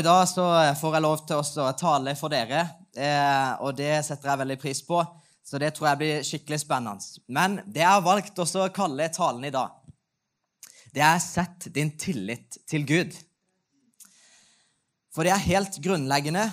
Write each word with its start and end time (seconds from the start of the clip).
i 0.00 0.02
dag 0.02 0.28
så 0.28 0.44
får 0.80 0.94
jeg 0.96 1.04
lov 1.04 1.24
til 1.28 1.60
å 1.60 1.72
tale 1.76 2.14
for 2.16 2.32
dere, 2.32 2.60
eh, 2.96 3.50
og 3.60 3.74
det 3.76 3.98
setter 4.06 4.30
jeg 4.30 4.40
veldig 4.40 4.56
pris 4.62 4.80
på. 4.86 5.00
Så 5.44 5.58
det 5.60 5.74
tror 5.76 5.90
jeg 5.90 6.00
blir 6.00 6.22
skikkelig 6.24 6.60
spennende. 6.62 7.20
Men 7.28 7.58
det 7.66 7.82
jeg 7.82 7.90
har 7.90 8.04
valgt 8.04 8.38
også 8.40 8.64
å 8.64 8.72
kalle 8.72 9.10
talen 9.12 9.44
i 9.44 9.52
dag, 9.52 9.74
det 10.94 11.02
er 11.04 11.18
'Sett 11.18 11.68
din 11.74 11.90
tillit 11.98 12.58
til 12.66 12.86
Gud'. 12.86 13.14
For 15.12 15.22
det 15.22 15.32
er 15.32 15.48
helt 15.52 15.76
grunnleggende 15.82 16.50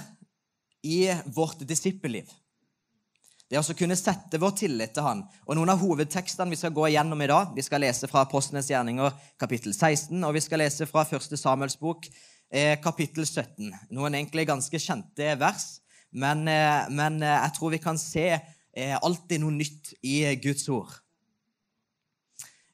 i 0.83 1.07
vårt 1.25 1.59
disippelliv. 1.59 2.27
Det 3.49 3.57
å 3.57 3.77
kunne 3.77 3.95
sette 3.95 4.37
vår 4.37 4.51
tillit 4.51 4.93
til 4.93 5.03
Han. 5.03 5.23
Og 5.47 5.55
Noen 5.55 5.69
av 5.69 5.79
hovedtekstene 5.79 6.49
vi 6.49 6.55
skal 6.55 6.71
gå 6.71 6.87
igjennom 6.89 7.21
i 7.21 7.27
dag 7.27 7.55
Vi 7.55 7.61
skal 7.61 7.79
lese 7.79 8.07
fra 8.07 8.25
Apostlenes 8.25 8.67
gjerninger 8.67 9.13
kapittel 9.39 9.73
16, 9.73 10.23
og 10.23 10.33
vi 10.33 10.41
skal 10.41 10.59
lese 10.59 10.85
fra 10.85 11.05
Første 11.05 11.37
Samuels 11.37 11.79
bok 11.79 12.09
kapittel 12.83 13.25
17. 13.25 13.73
Noen 13.91 14.15
egentlig 14.15 14.47
ganske 14.47 14.79
kjente 14.79 15.33
vers, 15.39 15.65
men, 16.11 16.47
eh, 16.47 16.87
men 16.89 17.19
eh, 17.23 17.41
jeg 17.43 17.57
tror 17.57 17.73
vi 17.73 17.81
kan 17.83 17.99
se 17.99 18.29
eh, 18.31 18.95
alltid 19.01 19.43
noe 19.43 19.53
nytt 19.53 19.93
i 20.01 20.21
Guds 20.41 20.69
ord. 20.71 20.95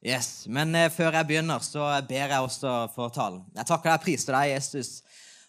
Yes, 0.04 0.46
Men 0.52 0.76
eh, 0.76 0.92
før 0.92 1.16
jeg 1.16 1.28
begynner, 1.30 1.64
så 1.64 1.88
ber 2.08 2.28
jeg 2.28 2.44
også 2.44 2.72
for 2.92 3.12
talen. 3.16 3.46
Jeg 3.56 3.68
takker 3.70 3.94
deg 3.94 4.02
priser 4.04 4.36
deg, 4.36 4.50
Jesus, 4.58 4.98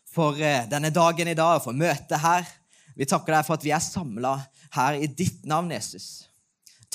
for 0.07 0.39
eh, 0.39 0.69
denne 0.71 0.93
dagen 0.95 1.29
i 1.29 1.35
dag 1.35 1.59
og 1.59 1.65
for 1.67 1.75
møtet 1.75 2.23
her. 2.23 2.47
Vi 2.95 3.09
takker 3.11 3.35
deg 3.35 3.49
for 3.49 3.59
at 3.59 3.67
vi 3.67 3.73
er 3.75 3.83
samla 3.83 4.37
her 4.77 5.01
i 5.03 5.09
ditt 5.11 5.43
navn, 5.51 5.73
Jesus. 5.75 6.29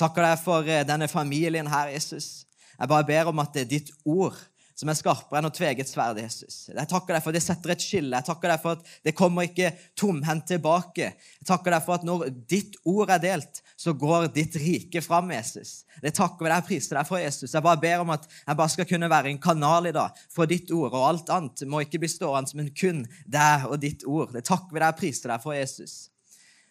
Takker 0.00 0.24
deg 0.24 0.40
for 0.40 0.64
eh, 0.64 0.86
denne 0.88 1.08
familien 1.12 1.68
her, 1.68 1.92
Jesus. 1.92 2.46
Jeg 2.78 2.88
bare 2.88 3.04
ber 3.04 3.28
om 3.28 3.44
at 3.44 3.60
ditt 3.68 3.92
ord 4.08 4.40
som 4.80 4.88
er 4.88 4.96
skarpere 4.96 5.42
enn 5.42 5.48
å 5.50 5.52
tvege 5.52 5.84
et 5.84 5.90
sverd, 5.90 6.18
Jesus. 6.22 6.62
Jeg 6.70 6.88
takker 6.88 7.12
deg 7.12 7.20
for 7.20 7.34
at 7.34 7.36
det 7.36 7.42
setter 7.44 7.72
et 7.74 7.82
skille. 7.84 8.16
Jeg 8.16 8.26
takker 8.30 8.48
deg 8.48 8.62
for 8.62 8.78
at 8.78 8.92
det 9.04 9.12
kommer 9.18 9.44
ikke 9.44 9.74
tomhendt 9.98 10.46
tilbake. 10.48 11.10
Jeg 11.36 11.48
takker 11.50 11.74
deg 11.76 11.84
for 11.84 11.98
at 11.98 12.06
når 12.08 12.30
ditt 12.48 12.78
ord 12.88 13.12
er 13.12 13.20
delt, 13.20 13.60
så 13.76 13.92
går 13.92 14.30
ditt 14.32 14.56
rike 14.62 15.02
fram, 15.04 15.28
Jesus. 15.36 15.82
Det 16.00 16.14
takker 16.16 16.46
vi 16.46 16.52
deg 16.54 16.64
og 16.64 16.70
priser 16.70 16.96
deg 16.96 17.10
for, 17.10 17.20
Jesus. 17.20 17.52
Jeg 17.52 17.66
bare 17.68 17.82
ber 17.84 18.06
om 18.06 18.14
at 18.16 18.24
jeg 18.30 18.60
bare 18.62 18.74
skal 18.76 18.90
kunne 18.94 19.12
være 19.12 19.34
en 19.34 19.42
kanal 19.44 19.90
i 19.90 19.94
dag 20.00 20.24
for 20.32 20.48
ditt 20.48 20.72
ord, 20.72 20.94
og 20.94 21.08
alt 21.10 21.36
annet 21.36 21.66
må 21.68 21.84
ikke 21.84 22.00
bli 22.00 22.12
stående, 22.16 22.56
men 22.56 22.72
kun 22.72 23.04
deg 23.28 23.68
og 23.68 23.76
ditt 23.84 24.08
ord. 24.08 24.32
Det 24.32 24.46
takker 24.48 24.72
vi 24.72 24.80
deg 24.80 24.94
og 24.94 25.00
priser 25.04 25.34
deg 25.34 25.44
for, 25.44 25.60
Jesus. 25.60 25.98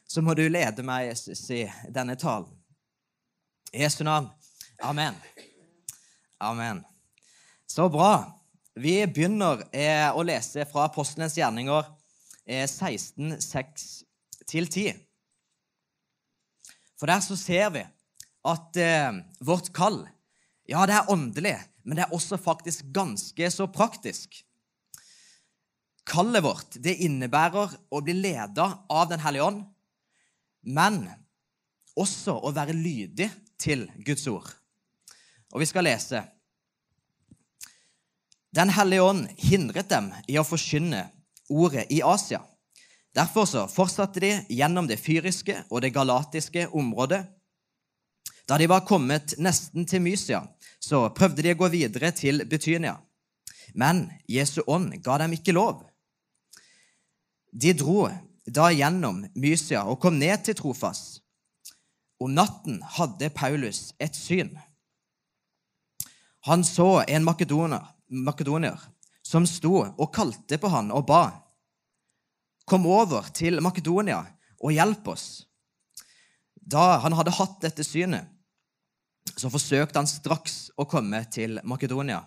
Så 0.09 0.25
må 0.25 0.33
du 0.33 0.47
lede 0.49 0.81
meg, 0.81 1.11
Jesus, 1.11 1.45
i 1.53 1.67
denne 1.93 2.17
talen. 2.17 2.49
I 3.69 3.85
Jesu 3.85 4.01
navn. 4.01 4.31
Amen. 4.81 5.13
Amen. 6.41 6.81
Så 7.69 7.89
bra. 7.89 8.23
Vi 8.73 8.95
begynner 9.05 9.59
eh, 9.69 10.07
å 10.09 10.23
lese 10.25 10.63
fra 10.65 10.87
Apostelens 10.87 11.35
gjerninger 11.37 11.85
eh, 12.49 12.65
16, 12.65 13.35
6-10. 13.37 14.95
For 16.97 17.11
der 17.11 17.21
så 17.21 17.37
ser 17.37 17.67
vi 17.75 17.83
at 18.49 18.79
eh, 18.81 19.19
vårt 19.45 19.69
kall 19.75 19.99
ja, 20.69 20.81
det 20.89 20.95
er 20.97 21.11
åndelig, 21.13 21.53
men 21.85 21.99
det 21.99 22.07
er 22.07 22.15
også 22.17 22.39
faktisk 22.41 22.89
ganske 22.93 23.51
så 23.53 23.69
praktisk. 23.69 24.39
Kallet 26.09 26.45
vårt 26.45 26.79
det 26.81 26.97
innebærer 27.05 27.77
å 27.93 28.01
bli 28.01 28.17
leda 28.17 28.67
av 28.89 29.13
Den 29.13 29.21
hellige 29.21 29.45
ånd, 29.45 29.61
men 30.65 31.03
også 31.93 32.33
å 32.33 32.53
være 32.57 32.73
lydig 32.73 33.29
til 33.61 33.85
Guds 34.01 34.25
ord. 34.29 34.49
Og 35.53 35.61
vi 35.61 35.69
skal 35.69 35.85
lese 35.85 36.25
den 38.55 38.69
hellige 38.69 39.01
ånd 39.01 39.27
hindret 39.37 39.89
dem 39.89 40.09
i 40.27 40.37
å 40.39 40.45
forkynne 40.47 41.05
ordet 41.49 41.85
i 41.93 42.01
Asia. 42.05 42.41
Derfor 43.15 43.45
så 43.49 43.65
fortsatte 43.69 44.21
de 44.21 44.31
gjennom 44.49 44.87
det 44.87 44.99
fyriske 45.01 45.55
og 45.69 45.81
det 45.81 45.93
galatiske 45.93 46.67
området. 46.67 47.23
Da 48.49 48.57
de 48.57 48.69
var 48.69 48.85
kommet 48.85 49.35
nesten 49.37 49.85
til 49.85 50.01
Mysia, 50.01 50.41
så 50.79 51.07
prøvde 51.13 51.43
de 51.45 51.53
å 51.53 51.59
gå 51.59 51.69
videre 51.73 52.11
til 52.15 52.45
Betynia. 52.49 52.95
Men 53.73 54.07
Jesu 54.29 54.61
ånd 54.65 54.95
ga 55.05 55.19
dem 55.21 55.35
ikke 55.37 55.53
lov. 55.53 55.83
De 57.53 57.73
dro 57.77 58.07
da 58.49 58.69
gjennom 58.73 59.21
Mysia 59.37 59.83
og 59.89 59.99
kom 60.01 60.17
ned 60.17 60.45
til 60.45 60.57
Trofas. 60.57 61.19
Om 62.19 62.33
natten 62.33 62.81
hadde 62.97 63.29
Paulus 63.29 63.93
et 64.01 64.17
syn. 64.17 64.51
Han 66.49 66.63
så 66.65 67.03
en 67.07 67.25
makedoner 67.25 67.85
makedonier 68.09 68.79
som 69.25 69.45
sto 69.47 69.83
og 69.85 70.09
kalte 70.13 70.57
på 70.57 70.71
han 70.73 70.91
og 70.95 71.05
ba. 71.09 71.23
Kom 72.69 72.85
over 72.89 73.29
til 73.33 73.61
Makedonia 73.61 74.23
og 74.59 74.73
hjelp 74.73 75.07
oss. 75.13 75.27
Da 76.53 76.99
han 77.03 77.15
hadde 77.17 77.33
hatt 77.33 77.57
dette 77.63 77.85
synet, 77.85 78.27
så 79.39 79.49
forsøkte 79.49 80.01
han 80.01 80.09
straks 80.09 80.69
å 80.77 80.85
komme 80.89 81.21
til 81.31 81.59
Makedonia. 81.63 82.21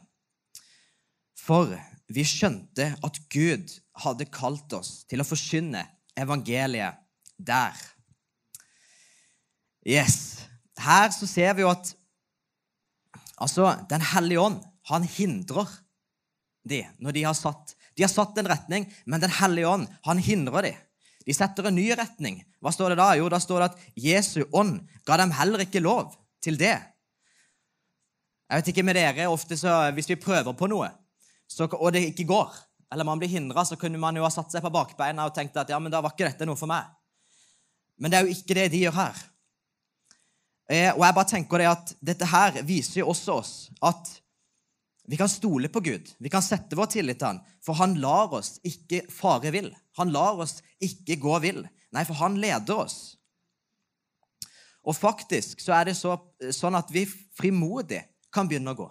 For 1.38 1.75
vi 2.12 2.25
skjønte 2.26 2.93
at 3.03 3.19
Gud 3.32 3.72
hadde 4.04 4.31
kalt 4.32 4.72
oss 4.76 5.03
til 5.10 5.22
å 5.22 5.26
forkynne 5.26 5.82
evangeliet 6.19 7.00
der. 7.38 7.78
Yes. 9.82 10.47
Her 10.78 11.10
så 11.14 11.26
ser 11.26 11.54
vi 11.59 11.64
jo 11.64 11.70
at 11.72 11.91
altså, 13.37 13.75
Den 13.91 14.03
hellige 14.12 14.41
ånd 14.41 14.60
han 14.91 15.06
hindrer 15.06 15.69
de 16.69 16.82
når 17.03 17.16
de 17.16 17.25
har 17.26 17.34
satt 17.34 17.75
De 17.98 18.04
har 18.04 18.10
satt 18.10 18.38
en 18.38 18.48
retning, 18.48 18.87
men 19.04 19.20
Den 19.20 19.34
hellige 19.37 19.69
ånd 19.69 19.88
han 20.06 20.19
hindrer 20.19 20.65
de. 20.65 20.72
De 21.26 21.34
setter 21.37 21.66
en 21.69 21.76
ny 21.76 21.91
retning. 21.93 22.38
Hva 22.62 22.72
står 22.72 22.94
det 22.94 23.03
da? 23.03 23.10
Jo, 23.19 23.28
da 23.28 23.38
står 23.43 23.60
det 23.60 23.69
at 23.69 23.82
Jesu 24.00 24.43
ånd 24.48 24.81
ga 25.06 25.19
dem 25.20 25.34
heller 25.37 25.62
ikke 25.62 25.82
lov 25.82 26.15
til 26.43 26.56
det. 26.59 26.78
Jeg 28.48 28.60
vet 28.60 28.70
ikke 28.72 28.84
med 28.84 28.97
dere, 28.98 29.28
ofte 29.28 29.56
så 29.56 29.93
Hvis 29.93 30.09
vi 30.10 30.20
prøver 30.20 30.56
på 30.56 30.69
noe, 30.72 30.88
så, 31.49 31.69
og 31.69 31.93
det 31.93 32.06
ikke 32.09 32.31
går, 32.31 32.56
eller 32.93 33.04
man 33.04 33.20
blir 33.20 33.28
hindra, 33.28 33.64
så 33.64 33.76
kunne 33.76 34.00
man 34.00 34.16
jo 34.16 34.25
ha 34.25 34.32
satt 34.32 34.53
seg 34.53 34.64
på 34.64 34.72
bakbeina 34.72 35.28
og 35.28 35.37
tenkt 35.37 35.56
at 35.60 35.69
ja, 35.69 35.78
men 35.81 35.93
da 35.93 36.00
var 36.00 36.14
ikke 36.14 36.31
dette 36.31 36.49
noe 36.49 36.56
for 36.56 36.70
meg. 36.70 36.88
Men 38.00 38.12
det 38.12 38.19
er 38.19 38.26
jo 38.26 38.37
ikke 38.37 38.56
det 38.56 38.66
de 38.72 38.82
gjør 38.87 38.97
her. 38.97 39.22
Eh, 40.72 40.91
og 40.94 41.04
jeg 41.04 41.16
bare 41.19 41.28
tenker 41.28 41.60
det 41.60 41.69
at 41.69 41.94
Dette 42.00 42.28
her 42.31 42.60
viser 42.64 43.03
jo 43.03 43.10
også 43.12 43.34
oss 43.37 43.53
at 43.84 44.12
vi 45.04 45.16
kan 45.16 45.28
stole 45.28 45.68
på 45.68 45.80
Gud. 45.80 46.10
Vi 46.18 46.30
kan 46.30 46.42
sette 46.42 46.76
vår 46.78 46.86
tillit 46.86 47.18
til 47.18 47.32
han, 47.32 47.40
for 47.64 47.78
han 47.80 47.96
lar 48.00 48.32
oss 48.38 48.58
ikke 48.66 49.02
fare 49.10 49.50
vill. 49.54 49.72
Han 49.98 50.12
lar 50.14 50.38
oss 50.44 50.60
ikke 50.82 51.18
gå 51.20 51.38
vill. 51.42 51.64
Nei, 51.92 52.04
for 52.08 52.18
han 52.22 52.38
leder 52.40 52.84
oss. 52.84 53.16
Og 54.82 54.96
faktisk 54.96 55.60
så 55.62 55.74
er 55.76 55.90
det 55.90 55.96
så, 55.98 56.14
sånn 56.54 56.78
at 56.78 56.90
vi 56.94 57.04
frimodig 57.06 58.00
kan 58.34 58.48
begynne 58.50 58.74
å 58.74 58.78
gå. 58.78 58.88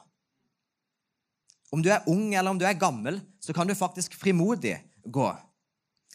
Om 1.71 1.83
du 1.83 1.89
er 1.91 2.07
ung 2.11 2.33
eller 2.35 2.51
om 2.51 2.59
du 2.59 2.67
er 2.67 2.79
gammel, 2.79 3.21
så 3.39 3.55
kan 3.55 3.67
du 3.67 3.75
faktisk 3.75 4.15
frimodig 4.19 4.75
gå. 5.03 5.29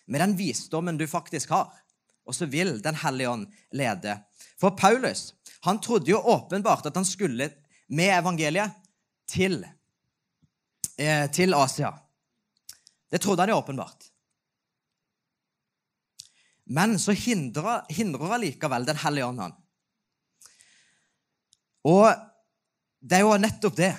Med 0.07 0.23
den 0.23 0.37
visdommen 0.39 1.01
du 1.01 1.07
faktisk 1.09 1.51
har. 1.57 1.73
Og 2.27 2.35
så 2.35 2.47
vil 2.51 2.83
Den 2.83 2.95
hellige 2.99 3.31
ånd 3.31 3.47
lede. 3.73 4.19
For 4.61 4.77
Paulus 4.77 5.33
han 5.65 5.81
trodde 5.81 6.11
jo 6.11 6.21
åpenbart 6.21 6.87
at 6.87 6.95
han 6.95 7.07
skulle 7.07 7.49
med 7.89 8.13
evangeliet 8.19 8.75
til 9.31 9.65
eh, 10.99 11.27
til 11.33 11.55
Asia. 11.55 11.93
Det 13.11 13.21
trodde 13.23 13.45
han 13.45 13.53
jo 13.53 13.61
åpenbart. 13.61 14.09
Men 16.67 16.99
så 16.99 17.15
hindrer, 17.15 17.85
hindrer 17.95 18.33
allikevel 18.35 18.87
Den 18.89 18.99
hellige 18.99 19.29
ånd 19.29 19.45
han. 19.45 19.55
Og 21.87 22.09
det 22.99 23.21
er 23.21 23.23
jo 23.23 23.37
nettopp 23.39 23.77
det. 23.79 23.93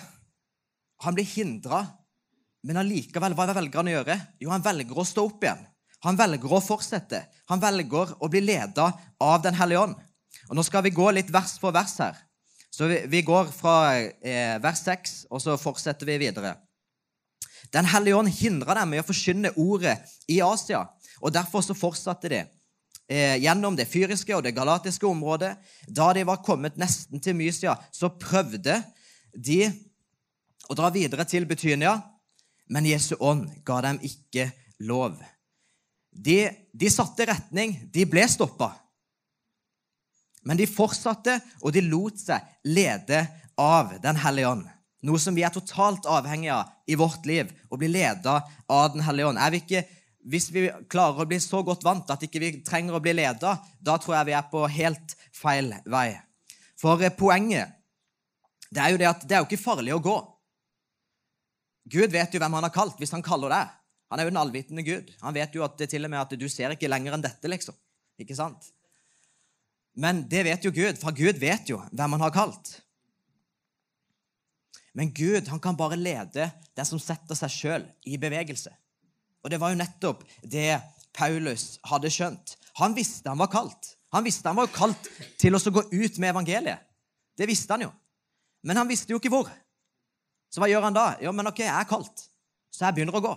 Han 1.05 1.15
blir 1.15 1.29
hindra, 1.29 1.85
men 2.67 2.81
allikevel, 2.81 3.35
hva 3.37 3.45
velger 3.53 3.79
han 3.79 3.87
å 3.87 3.93
gjøre? 3.93 4.17
Jo, 4.43 4.51
han 4.51 4.65
velger 4.65 4.99
å 4.99 5.05
stå 5.07 5.23
opp 5.29 5.45
igjen. 5.45 5.61
Han 6.03 6.17
velger 6.19 6.51
å 6.53 6.59
fortsette. 6.61 7.21
Han 7.47 7.61
velger 7.61 8.17
å 8.19 8.29
bli 8.29 8.41
leda 8.43 8.89
av 9.23 9.41
Den 9.45 9.55
hellige 9.55 9.85
ånd. 9.85 9.95
Og 10.49 10.57
Nå 10.57 10.65
skal 10.65 10.83
vi 10.83 10.95
gå 10.95 11.07
litt 11.15 11.31
vers 11.33 11.55
for 11.61 11.75
vers 11.75 11.95
her. 12.03 12.17
Så 12.69 12.89
vi, 12.89 12.99
vi 13.09 13.23
går 13.25 13.47
fra 13.55 13.77
eh, 13.97 14.57
vers 14.61 14.83
6, 14.83 15.15
og 15.31 15.41
så 15.41 15.55
fortsetter 15.57 16.09
vi 16.09 16.19
videre. 16.27 16.53
Den 17.73 17.87
hellige 17.89 18.15
ånd 18.17 18.31
hindra 18.31 18.75
dem 18.79 18.93
i 18.95 19.01
å 19.01 19.07
forkynne 19.07 19.53
ordet 19.57 19.97
i 20.27 20.39
Asia. 20.41 20.85
og 21.21 21.33
Derfor 21.33 21.65
så 21.65 21.75
fortsatte 21.77 22.31
de 22.31 22.41
eh, 23.09 23.37
gjennom 23.43 23.75
det 23.75 23.87
fyriske 23.89 24.35
og 24.35 24.43
det 24.45 24.55
galatiske 24.55 25.07
området. 25.07 25.55
Da 25.87 26.11
de 26.13 26.25
var 26.27 26.43
kommet 26.45 26.77
nesten 26.77 27.23
til 27.23 27.35
Mysia, 27.35 27.77
så 27.91 28.09
prøvde 28.09 28.81
de 29.33 29.63
å 30.67 30.75
dra 30.75 30.91
videre 30.91 31.25
til 31.27 31.47
Betynia, 31.47 31.95
men 32.67 32.87
Jesu 32.87 33.15
ånd 33.19 33.47
ga 33.65 33.79
dem 33.85 34.01
ikke 34.03 34.49
lov. 34.83 35.15
De, 36.11 36.49
de 36.73 36.89
satte 36.91 37.27
retning. 37.29 37.77
De 37.93 38.05
ble 38.09 38.25
stoppa. 38.29 38.71
Men 40.47 40.59
de 40.59 40.67
fortsatte, 40.69 41.37
og 41.61 41.73
de 41.75 41.83
lot 41.85 42.19
seg 42.19 42.43
lede 42.67 43.25
av 43.57 43.95
Den 44.01 44.19
hellige 44.21 44.51
ånd. 44.53 44.65
Noe 45.05 45.21
som 45.21 45.35
vi 45.37 45.43
er 45.45 45.53
totalt 45.53 46.07
avhengige 46.09 46.55
av 46.55 46.71
i 46.89 46.97
vårt 46.97 47.27
liv, 47.29 47.51
å 47.69 47.77
bli 47.77 47.89
leda 47.91 48.39
av 48.65 48.93
Den 48.95 49.05
hellige 49.05 49.29
ånd. 49.29 49.37
Er 49.41 49.53
vi 49.53 49.61
ikke 49.61 49.83
hvis 50.27 50.49
vi 50.51 50.65
klarer 50.91 51.23
å 51.23 51.27
bli 51.29 51.39
så 51.39 51.61
godt 51.63 51.85
vant 51.87 52.09
at 52.11 52.23
ikke 52.25 52.41
vi 52.41 52.49
ikke 52.51 52.67
trenger 52.67 52.97
å 52.97 53.03
bli 53.03 53.13
leda, 53.15 53.55
da 53.79 53.95
tror 54.01 54.17
jeg 54.17 54.29
vi 54.29 54.35
er 54.35 54.47
på 54.51 54.63
helt 54.75 55.15
feil 55.35 55.71
vei. 55.87 56.09
For 56.79 56.99
eh, 57.03 57.13
poenget 57.15 57.75
det 58.67 58.83
er 58.83 58.91
jo 58.91 58.99
det 58.99 59.07
at 59.07 59.23
det 59.23 59.37
er 59.37 59.43
jo 59.43 59.47
ikke 59.47 59.61
farlig 59.61 59.93
å 59.95 60.03
gå. 60.03 60.17
Gud 61.87 62.11
vet 62.11 62.33
jo 62.35 62.41
hvem 62.43 62.57
han 62.57 62.67
har 62.67 62.73
kalt, 62.75 62.97
hvis 62.99 63.13
han 63.15 63.23
kaller 63.23 63.53
deg. 63.53 63.69
Han 64.11 64.19
er 64.19 64.27
jo 64.27 64.33
den 64.33 64.41
allvitende 64.41 64.83
Gud. 64.83 65.13
Han 65.21 65.35
vet 65.35 65.55
jo 65.55 65.63
at 65.63 65.77
det 65.79 65.87
til 65.93 66.03
og 66.03 66.11
med 66.11 66.19
at 66.19 66.35
du 66.35 66.47
ser 66.51 66.73
ikke 66.75 66.89
lenger 66.91 67.15
enn 67.15 67.23
dette, 67.23 67.47
liksom. 67.47 67.75
Ikke 68.19 68.35
sant? 68.35 68.67
Men 69.95 70.25
det 70.27 70.43
vet 70.49 70.67
jo 70.67 70.73
Gud, 70.75 70.99
for 70.99 71.15
Gud 71.15 71.39
vet 71.39 71.71
jo 71.71 71.79
hvem 71.91 72.17
han 72.17 72.25
har 72.27 72.35
kalt. 72.35 72.73
Men 74.97 75.13
Gud 75.13 75.47
han 75.51 75.61
kan 75.61 75.77
bare 75.77 75.99
lede 75.99 76.49
den 76.73 76.87
som 76.89 77.01
setter 77.01 77.37
seg 77.37 77.53
sjøl 77.53 77.83
i 78.09 78.17
bevegelse. 78.17 78.71
Og 79.45 79.51
det 79.53 79.59
var 79.61 79.71
jo 79.71 79.79
nettopp 79.79 80.23
det 80.41 80.79
Paulus 81.13 81.77
hadde 81.85 82.09
skjønt. 82.13 82.55
Han 82.81 82.97
visste 82.97 83.29
han 83.29 83.39
var 83.39 83.51
kalt. 83.53 83.93
Han 84.15 84.25
visste 84.25 84.49
han 84.49 84.57
var 84.57 84.71
kalt 84.73 85.09
til 85.37 85.53
å 85.53 85.61
gå 85.61 85.83
ut 85.91 86.17
med 86.17 86.31
evangeliet. 86.31 86.81
Det 87.37 87.45
visste 87.45 87.75
han 87.75 87.85
jo. 87.85 87.91
Men 88.65 88.81
han 88.81 88.89
visste 88.89 89.13
jo 89.13 89.21
ikke 89.21 89.31
hvor. 89.31 89.51
Så 90.49 90.61
hva 90.63 90.69
gjør 90.71 90.87
han 90.87 90.95
da? 90.95 91.11
Jo, 91.21 91.33
men 91.35 91.49
ok, 91.49 91.61
jeg 91.61 91.75
er 91.75 91.89
kalt, 91.89 92.23
så 92.73 92.87
jeg 92.87 92.97
begynner 92.97 93.17
å 93.19 93.23
gå. 93.23 93.33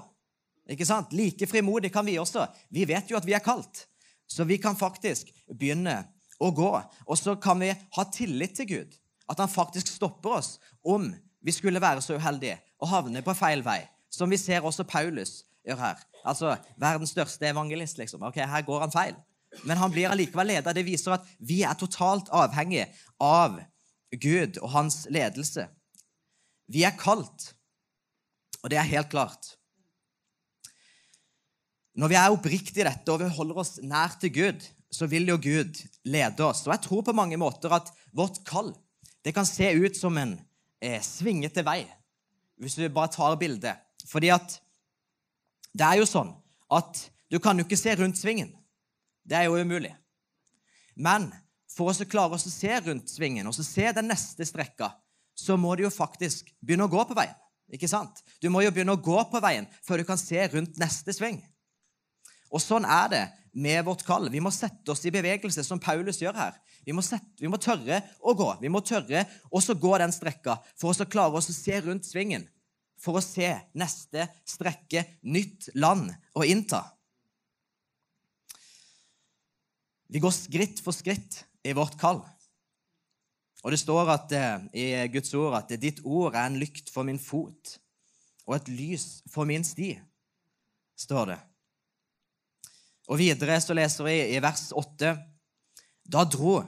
Ikke 0.71 0.87
sant? 0.87 1.13
Like 1.17 1.49
frimodig 1.51 1.91
kan 1.93 2.07
vi 2.07 2.17
også. 2.23 2.47
Vi 2.73 2.87
vet 2.89 3.11
jo 3.11 3.19
at 3.19 3.27
vi 3.27 3.35
er 3.37 3.45
kalt, 3.45 3.85
så 4.31 4.47
vi 4.49 4.61
kan 4.63 4.79
faktisk 4.79 5.29
begynne 5.51 5.99
å 6.41 6.53
gå. 6.55 6.71
Og 7.05 7.19
så 7.19 7.35
kan 7.43 7.61
vi 7.61 7.73
ha 7.75 8.05
tillit 8.15 8.55
til 8.57 8.71
Gud, 8.71 8.95
at 9.29 9.43
han 9.43 9.51
faktisk 9.51 9.91
stopper 9.91 10.39
oss 10.39 10.55
om 10.87 11.11
vi 11.43 11.53
skulle 11.53 11.81
være 11.81 12.03
så 12.05 12.19
uheldige 12.19 12.59
og 12.81 12.89
havne 12.89 13.23
på 13.25 13.35
feil 13.37 13.65
vei, 13.65 13.81
som 14.13 14.31
vi 14.31 14.39
ser 14.41 14.65
også 14.67 14.85
Paulus 14.85 15.41
gjør 15.67 15.81
her. 15.81 16.01
Altså 16.25 16.57
verdens 16.81 17.15
største 17.15 17.49
evangelist, 17.49 17.99
liksom. 17.99 18.23
Ok, 18.23 18.37
Her 18.37 18.63
går 18.67 18.81
han 18.81 18.93
feil. 18.93 19.15
Men 19.65 19.81
han 19.81 19.91
blir 19.91 20.11
allikevel 20.11 20.53
leder. 20.53 20.75
Det 20.77 20.87
viser 20.87 21.17
at 21.17 21.27
vi 21.39 21.63
er 21.67 21.75
totalt 21.79 22.29
avhengige 22.31 22.87
av 23.21 23.59
Gud 24.21 24.59
og 24.61 24.71
hans 24.75 25.07
ledelse. 25.11 25.67
Vi 26.71 26.85
er 26.87 26.95
kalt, 26.99 27.55
og 28.63 28.71
det 28.71 28.79
er 28.79 28.87
helt 28.87 29.11
klart. 29.11 29.57
Når 31.99 32.13
vi 32.13 32.19
er 32.19 32.31
oppriktige 32.31 32.85
i 32.85 32.87
dette 32.87 33.13
og 33.13 33.25
vi 33.25 33.33
holder 33.35 33.59
oss 33.65 33.79
nær 33.83 34.15
til 34.21 34.33
Gud, 34.35 34.69
så 34.91 35.09
vil 35.11 35.29
jo 35.31 35.39
Gud 35.43 35.81
lede 36.07 36.47
oss. 36.47 36.63
Og 36.67 36.75
jeg 36.75 36.85
tror 36.87 37.03
på 37.07 37.15
mange 37.17 37.39
måter 37.41 37.73
at 37.75 37.91
vårt 38.15 38.41
kall 38.47 38.73
det 39.25 39.35
kan 39.37 39.45
se 39.45 39.67
ut 39.77 39.99
som 39.99 40.17
en 40.17 40.39
eh, 40.81 41.01
svingete 41.05 41.65
vei, 41.67 41.85
hvis 42.61 42.77
du 42.79 42.87
bare 42.93 43.13
tar 43.13 43.37
bildet. 43.41 43.81
Fordi 44.09 44.33
at 44.35 44.57
det 45.77 45.87
er 45.87 46.01
jo 46.01 46.09
sånn 46.09 46.33
at 46.73 47.05
du 47.31 47.39
kan 47.43 47.59
jo 47.59 47.67
ikke 47.67 47.79
se 47.79 47.95
rundt 47.99 48.19
svingen. 48.19 48.51
Det 49.23 49.39
er 49.39 49.47
jo 49.47 49.61
umulig. 49.61 49.93
Men 50.99 51.29
for 51.71 51.93
å 51.93 52.09
klare 52.09 52.37
å 52.37 52.43
se 52.43 52.81
rundt 52.85 53.13
svingen 53.13 53.47
og 53.47 53.55
se 53.55 53.93
den 53.95 54.11
neste 54.11 54.47
strekka, 54.49 54.91
så 55.39 55.57
må 55.57 55.77
du 55.77 55.87
jo 55.87 55.93
faktisk 55.95 56.51
begynne 56.61 56.89
å 56.89 56.93
gå 56.93 57.05
på 57.09 57.17
veien. 57.17 57.37
Ikke 57.71 57.89
sant? 57.89 58.25
Du 58.43 58.51
må 58.51 58.65
jo 58.65 58.73
begynne 58.75 58.97
å 58.97 59.01
gå 59.01 59.21
på 59.31 59.41
veien 59.43 59.69
før 59.87 60.03
du 60.03 60.09
kan 60.09 60.19
se 60.19 60.43
rundt 60.51 60.79
neste 60.81 61.15
sving. 61.15 61.39
Og 62.51 62.59
sånn 62.63 62.85
er 62.85 63.13
det 63.13 63.23
med 63.53 63.85
vårt 63.85 64.05
kall. 64.07 64.29
Vi 64.31 64.43
må 64.43 64.53
sette 64.55 64.93
oss 64.93 65.05
i 65.09 65.13
bevegelse, 65.15 65.65
som 65.67 65.81
Paulus 65.83 66.21
gjør 66.23 66.39
her. 66.39 66.57
Vi 66.87 66.95
må, 66.97 67.03
sette, 67.05 67.29
vi 67.41 67.51
må 67.51 67.59
tørre 67.61 68.03
å 68.23 68.35
gå. 68.37 68.49
Vi 68.63 68.71
må 68.73 68.81
tørre 68.87 69.27
også 69.51 69.77
gå 69.79 69.97
den 70.01 70.15
strekka 70.15 70.57
for 70.79 70.95
å 70.95 71.11
klare 71.11 71.41
oss 71.41 71.51
å 71.53 71.57
se 71.57 71.81
rundt 71.85 72.09
svingen 72.09 72.47
for 73.01 73.17
å 73.17 73.25
se 73.25 73.49
neste 73.79 74.27
strekke, 74.49 75.05
nytt 75.25 75.71
land 75.81 76.13
å 76.37 76.45
innta. 76.45 76.83
Vi 80.11 80.21
går 80.21 80.35
skritt 80.35 80.83
for 80.85 80.97
skritt 80.97 81.45
i 81.65 81.75
vårt 81.77 81.97
kall. 82.01 82.21
Og 83.61 83.73
det 83.73 83.81
står 83.81 84.09
at, 84.11 84.33
eh, 84.33 84.59
i 84.75 85.09
Guds 85.13 85.33
ord 85.35 85.55
at 85.55 85.69
'ditt 85.69 86.01
ord 86.05 86.35
er 86.35 86.47
en 86.47 86.59
lykt 86.59 86.91
for 86.91 87.05
min 87.05 87.19
fot 87.19 87.79
og 88.47 88.57
et 88.57 88.69
lys 88.69 89.23
for 89.29 89.45
min 89.45 89.63
sti', 89.63 90.01
står 90.97 91.27
det. 91.27 91.41
Og 93.11 93.19
videre 93.19 93.59
så 93.63 93.75
leser 93.75 94.07
vi 94.07 94.17
i 94.37 94.43
vers 94.43 94.69
8 94.77 95.15
Da 96.11 96.25
dro 96.31 96.61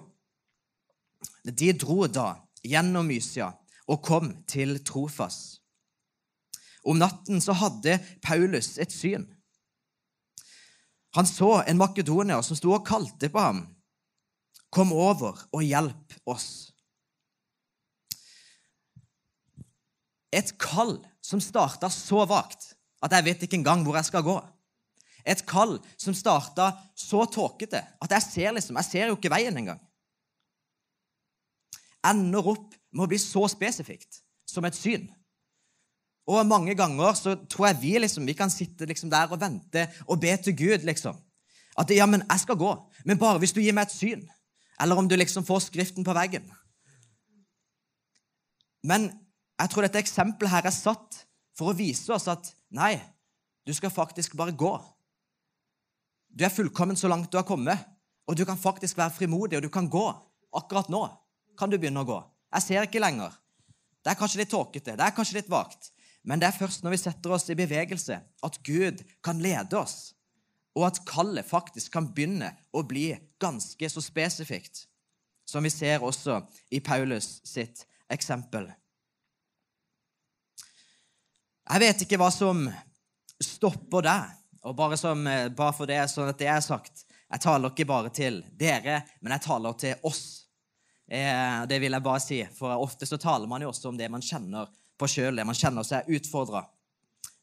De 1.47 1.73
dro 1.79 2.06
da 2.11 2.33
gjennom 2.67 3.06
Mysia 3.06 3.53
og 3.91 3.99
kom 4.06 4.29
til 4.47 4.77
Trofas. 4.87 5.59
Om 6.87 7.00
natten 7.03 7.43
så 7.43 7.55
hadde 7.59 7.97
Paulus 8.23 8.77
et 8.81 8.94
syn. 8.94 9.25
Han 11.19 11.27
så 11.29 11.65
en 11.67 11.81
makedonier 11.81 12.41
som 12.47 12.56
sto 12.56 12.71
og 12.77 12.87
kalte 12.87 13.29
på 13.29 13.43
ham. 13.43 13.65
Kom 14.73 14.94
over 14.94 15.43
og 15.50 15.67
hjelp 15.67 16.15
oss. 16.31 16.71
Et 20.33 20.55
kall 20.62 20.94
som 21.21 21.43
starta 21.43 21.91
så 21.93 22.23
vagt 22.31 22.71
at 23.03 23.19
jeg 23.19 23.27
vet 23.27 23.44
ikke 23.44 23.59
engang 23.61 23.83
hvor 23.85 23.99
jeg 23.99 24.09
skal 24.09 24.25
gå. 24.25 24.39
Et 25.25 25.43
kall 25.47 25.77
som 26.01 26.15
starta 26.17 26.73
så 26.99 27.25
tåkete 27.31 27.81
at 28.03 28.15
jeg 28.17 28.27
ser 28.27 28.55
liksom, 28.57 28.79
jeg 28.81 28.89
ser 28.91 29.11
jo 29.11 29.17
ikke 29.19 29.33
veien 29.33 29.57
engang. 29.57 29.81
Ender 32.07 32.53
opp 32.55 32.73
med 32.91 33.07
å 33.07 33.11
bli 33.11 33.21
så 33.23 33.45
spesifikt 33.51 34.23
som 34.49 34.67
et 34.67 34.77
syn. 34.77 35.07
Og 36.31 36.47
mange 36.47 36.75
ganger 36.79 37.17
så 37.19 37.35
tror 37.51 37.71
jeg 37.71 37.81
vi 37.83 37.93
liksom, 37.99 38.27
vi 38.27 38.37
kan 38.39 38.51
sitte 38.51 38.87
liksom 38.87 39.11
der 39.11 39.31
og 39.31 39.41
vente 39.43 39.89
og 40.07 40.21
be 40.23 40.35
til 40.43 40.57
Gud. 40.57 40.87
liksom. 40.87 41.19
At 41.79 41.91
ja, 41.91 42.07
men 42.07 42.23
jeg 42.29 42.41
skal 42.41 42.59
gå, 42.61 42.73
men 43.05 43.19
bare 43.19 43.41
hvis 43.43 43.55
du 43.55 43.61
gir 43.63 43.75
meg 43.75 43.89
et 43.89 43.95
syn. 43.95 44.27
Eller 44.81 44.99
om 44.99 45.09
du 45.09 45.17
liksom 45.17 45.45
får 45.47 45.67
skriften 45.69 46.05
på 46.05 46.15
veggen. 46.15 46.45
Men 48.83 49.11
jeg 49.61 49.71
tror 49.71 49.87
dette 49.87 50.03
eksempelet 50.03 50.51
her 50.51 50.67
er 50.67 50.75
satt 50.75 51.23
for 51.57 51.71
å 51.71 51.77
vise 51.77 52.11
oss 52.15 52.27
at 52.31 52.51
nei, 52.75 52.97
du 53.67 53.73
skal 53.75 53.93
faktisk 53.95 54.35
bare 54.39 54.55
gå. 54.59 54.73
Du 56.32 56.44
er 56.44 56.52
fullkommen 56.52 56.96
så 56.96 57.11
langt 57.12 57.31
du 57.32 57.37
har 57.37 57.46
kommet, 57.46 57.79
og 58.27 58.36
du 58.36 58.44
kan 58.48 58.58
faktisk 58.58 58.96
være 58.96 59.12
frimodig, 59.12 59.58
og 59.58 59.67
du 59.67 59.72
kan 59.72 59.89
gå. 59.91 60.06
Akkurat 60.56 60.89
nå 60.93 61.05
kan 61.58 61.70
du 61.70 61.77
begynne 61.79 62.01
å 62.01 62.08
gå. 62.08 62.19
Jeg 62.56 62.65
ser 62.65 62.86
ikke 62.86 63.03
lenger. 63.03 63.34
Det 64.03 64.12
er 64.12 64.19
kanskje 64.19 64.41
litt 64.43 64.51
tåkete, 64.51 64.96
det 64.98 65.05
er 65.05 65.15
kanskje 65.15 65.39
litt 65.39 65.51
vagt, 65.53 65.93
men 66.27 66.41
det 66.41 66.48
er 66.48 66.56
først 66.56 66.82
når 66.82 66.96
vi 66.96 67.03
setter 67.05 67.34
oss 67.36 67.46
i 67.53 67.58
bevegelse, 67.58 68.19
at 68.19 68.58
Gud 68.67 69.03
kan 69.22 69.43
lede 69.43 69.79
oss, 69.79 70.12
og 70.74 70.89
at 70.89 71.03
kallet 71.06 71.46
faktisk 71.46 71.93
kan 71.94 72.08
begynne 72.10 72.51
å 72.74 72.82
bli 72.89 73.12
ganske 73.43 73.91
så 73.93 74.03
spesifikt, 74.03 74.86
som 75.46 75.62
vi 75.62 75.70
ser 75.70 76.03
også 76.03 76.41
i 76.74 76.81
Paulus 76.82 77.41
sitt 77.46 77.84
eksempel. 78.10 78.67
Jeg 81.62 81.82
vet 81.84 82.05
ikke 82.05 82.19
hva 82.19 82.31
som 82.34 82.67
stopper 83.43 84.06
deg. 84.06 84.42
Og 84.63 84.77
bare, 84.79 84.97
som, 84.97 85.25
bare 85.57 85.75
for 85.75 85.91
det, 85.91 85.99
sånn 86.11 86.31
at 86.31 86.39
det 86.39 86.49
er 86.51 86.61
sagt, 86.63 87.05
jeg 87.33 87.43
taler 87.43 87.73
ikke 87.73 87.89
bare 87.89 88.13
til 88.15 88.43
dere, 88.59 89.01
men 89.21 89.35
jeg 89.35 89.45
taler 89.47 89.79
til 89.81 90.07
oss. 90.07 90.25
Eh, 91.09 91.63
det 91.69 91.79
vil 91.83 91.97
jeg 91.97 92.05
bare 92.05 92.21
si, 92.23 92.39
for 92.55 92.77
ofte 92.77 93.09
så 93.09 93.19
taler 93.21 93.51
man 93.51 93.65
jo 93.65 93.73
også 93.73 93.91
om 93.91 93.99
det 93.99 94.11
man 94.13 94.23
kjenner 94.23 94.69
på 95.01 95.09
sjøl, 95.11 95.41
det 95.41 95.47
man 95.49 95.57
kjenner 95.57 95.87
seg 95.87 96.11
utfordra 96.13 96.63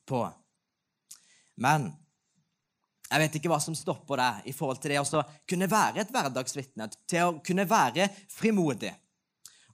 på. 0.08 0.22
Men 1.60 1.90
jeg 3.10 3.24
vet 3.24 3.40
ikke 3.40 3.50
hva 3.52 3.60
som 3.64 3.76
stopper 3.76 4.22
deg 4.22 4.50
i 4.52 4.54
forhold 4.54 4.80
til 4.82 4.94
det 4.94 5.02
å 5.02 5.24
kunne 5.50 5.70
være 5.70 6.04
et 6.04 6.14
hverdagsvitne, 6.14 6.88
til 7.10 7.26
å 7.26 7.38
kunne 7.46 7.66
være 7.68 8.08
frimodig. 8.30 8.94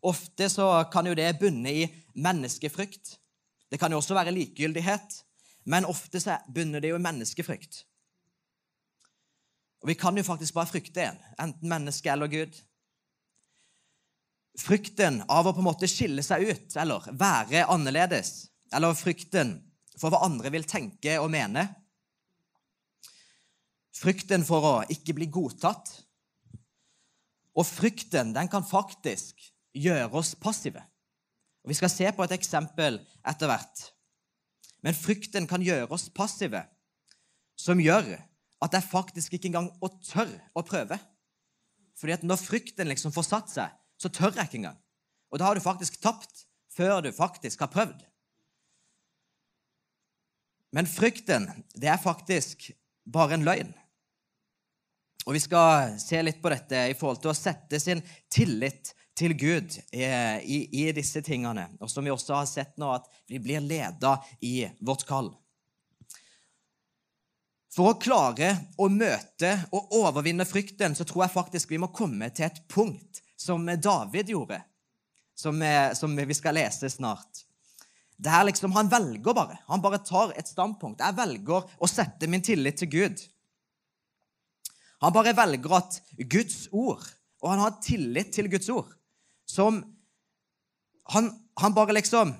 Ofte 0.06 0.48
så 0.54 0.70
kan 0.94 1.08
jo 1.10 1.18
det 1.18 1.34
bunne 1.42 1.72
i 1.74 1.86
menneskefrykt. 2.16 3.18
Det 3.68 3.80
kan 3.82 3.92
jo 3.92 4.00
også 4.00 4.16
være 4.16 4.32
likegyldighet, 4.32 5.25
men 5.66 5.88
ofte 5.90 6.22
så 6.22 6.38
bunner 6.48 6.82
det 6.82 6.94
jo 6.94 7.00
i 7.00 7.04
menneskefrykt. 7.04 7.84
Og 9.84 9.92
Vi 9.92 9.98
kan 10.00 10.18
jo 10.18 10.24
faktisk 10.26 10.54
bare 10.54 10.70
frykte 10.70 11.04
en, 11.04 11.20
enten 11.38 11.70
menneske 11.70 12.10
eller 12.12 12.32
Gud 12.32 12.56
frykten 14.60 15.22
av 15.32 15.48
å 15.48 15.54
på 15.54 15.62
en 15.62 15.70
måte 15.70 15.90
skille 15.90 16.24
seg 16.24 16.48
ut 16.48 16.76
eller 16.80 17.08
være 17.20 17.66
annerledes, 17.72 18.48
eller 18.74 18.96
frykten 18.98 19.58
for 20.00 20.12
hva 20.12 20.24
andre 20.28 20.52
vil 20.54 20.68
tenke 20.68 21.18
og 21.22 21.30
mene. 21.34 21.68
Frykten 23.96 24.44
for 24.48 24.68
å 24.68 24.74
ikke 24.92 25.16
bli 25.16 25.30
godtatt. 25.32 25.92
Og 27.56 27.64
frykten 27.68 28.34
den 28.36 28.50
kan 28.52 28.66
faktisk 28.68 29.40
gjøre 29.76 30.12
oss 30.20 30.34
passive. 30.36 30.84
Og 31.64 31.72
Vi 31.72 31.78
skal 31.80 31.92
se 31.92 32.12
på 32.12 32.26
et 32.26 32.36
eksempel 32.36 33.00
etter 33.26 33.50
hvert. 33.50 33.86
Men 34.86 34.94
frykten 34.94 35.48
kan 35.50 35.64
gjøre 35.66 35.90
oss 35.96 36.08
passive, 36.14 36.62
som 37.58 37.82
gjør 37.82 38.14
at 38.62 38.76
jeg 38.78 38.86
faktisk 38.92 39.34
ikke 39.36 39.50
engang 39.50 39.72
tør 40.06 40.30
å 40.54 40.64
prøve. 40.66 41.00
Fordi 41.98 42.14
at 42.14 42.26
når 42.28 42.42
frykten 42.42 42.92
liksom 42.92 43.14
får 43.16 43.26
satt 43.28 43.54
seg, 43.54 43.72
så 43.98 44.12
tør 44.14 44.36
jeg 44.36 44.46
ikke 44.46 44.60
engang. 44.62 44.78
Og 45.34 45.42
da 45.42 45.50
har 45.50 45.58
du 45.58 45.64
faktisk 45.64 45.98
tapt 46.04 46.46
før 46.76 47.02
du 47.02 47.10
faktisk 47.16 47.64
har 47.64 47.72
prøvd. 47.74 48.04
Men 50.76 50.90
frykten, 50.92 51.48
det 51.74 51.90
er 51.90 52.02
faktisk 52.02 52.68
bare 53.08 53.38
en 53.38 53.46
løgn. 53.48 53.72
Og 55.26 55.34
Vi 55.34 55.42
skal 55.42 55.96
se 55.98 56.20
litt 56.22 56.42
på 56.44 56.52
dette 56.54 56.84
i 56.92 56.98
forhold 56.98 57.24
til 57.24 57.32
å 57.32 57.38
sette 57.38 57.80
sin 57.82 58.04
tillit 58.30 58.92
til 59.16 59.34
Gud 59.40 59.78
eh, 59.96 60.38
i, 60.44 60.60
i 60.84 60.92
disse 60.96 61.22
tingene. 61.24 61.70
Og 61.80 61.90
som 61.92 62.06
vi 62.06 62.14
også 62.14 62.36
har 62.38 62.50
sett 62.50 62.76
nå, 62.82 62.92
at 62.98 63.08
vi 63.32 63.40
blir 63.42 63.64
leda 63.64 64.18
i 64.44 64.68
vårt 64.84 65.06
kall. 65.08 65.32
For 67.76 67.92
å 67.92 68.00
klare 68.00 68.54
å 68.80 68.88
møte 68.92 69.52
og 69.76 69.96
overvinne 70.00 70.46
frykten 70.48 70.96
så 70.96 71.04
tror 71.08 71.26
jeg 71.26 71.36
faktisk 71.36 71.74
vi 71.74 71.82
må 71.84 71.92
komme 71.96 72.30
til 72.32 72.48
et 72.48 72.62
punkt 72.72 73.20
som 73.36 73.68
David 73.68 74.32
gjorde, 74.32 74.62
som, 75.36 75.60
som 76.00 76.16
vi 76.16 76.38
skal 76.38 76.56
lese 76.56 76.88
snart. 76.94 77.44
Det 78.16 78.32
er 78.32 78.46
liksom, 78.48 78.72
Han 78.72 78.88
velger 78.88 79.36
bare. 79.36 79.58
Han 79.68 79.84
bare 79.84 80.00
tar 80.00 80.32
et 80.40 80.48
standpunkt. 80.48 81.04
Jeg 81.04 81.18
velger 81.18 81.68
å 81.68 81.90
sette 81.90 82.30
min 82.32 82.44
tillit 82.44 82.80
til 82.80 82.92
Gud. 82.94 83.24
Han 85.04 85.14
bare 85.14 85.36
velger 85.36 85.76
at 85.76 86.00
Guds 86.32 86.70
ord, 86.72 87.04
og 87.44 87.52
han 87.52 87.62
har 87.66 87.76
tillit 87.84 88.32
til 88.34 88.48
Guds 88.50 88.72
ord, 88.72 88.88
som 89.46 89.84
han, 91.14 91.30
han 91.62 91.74
bare 91.74 91.94
liksom 91.94 92.34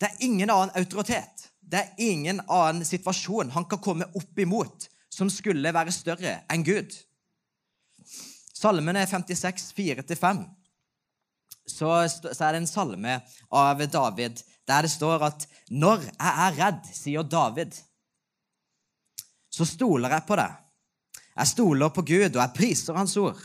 Det 0.00 0.06
er 0.10 0.24
ingen 0.26 0.50
annen 0.50 0.74
autoritet 0.78 1.44
det 1.70 1.80
er 1.80 2.02
ingen 2.10 2.40
annen 2.46 2.84
situasjon 2.86 3.52
han 3.54 3.66
kan 3.68 3.80
komme 3.82 4.06
opp 4.14 4.38
imot 4.38 4.88
som 5.12 5.30
skulle 5.32 5.72
være 5.74 5.94
større 5.94 6.36
enn 6.52 6.64
Gud. 6.66 6.92
Salmene 8.54 9.04
56, 9.06 9.70
4-5, 9.76 10.42
så, 11.64 11.90
så 12.08 12.44
er 12.44 12.54
det 12.54 12.60
en 12.62 12.68
salme 12.68 13.16
av 13.54 13.80
David 13.90 14.42
der 14.68 14.84
det 14.86 14.92
står 14.92 15.26
at 15.26 15.46
'Når 15.70 16.04
jeg 16.06 16.32
er 16.44 16.56
redd', 16.58 16.92
sier 16.92 17.22
David, 17.22 17.72
'så 19.50 19.64
stoler 19.64 20.10
jeg 20.10 20.26
på 20.28 20.36
deg'. 20.36 20.60
Jeg 21.36 21.46
stoler 21.48 21.88
på 21.88 22.02
Gud, 22.02 22.36
og 22.36 22.42
jeg 22.42 22.54
priser 22.54 22.94
Hans 22.94 23.16
ord. 23.16 23.40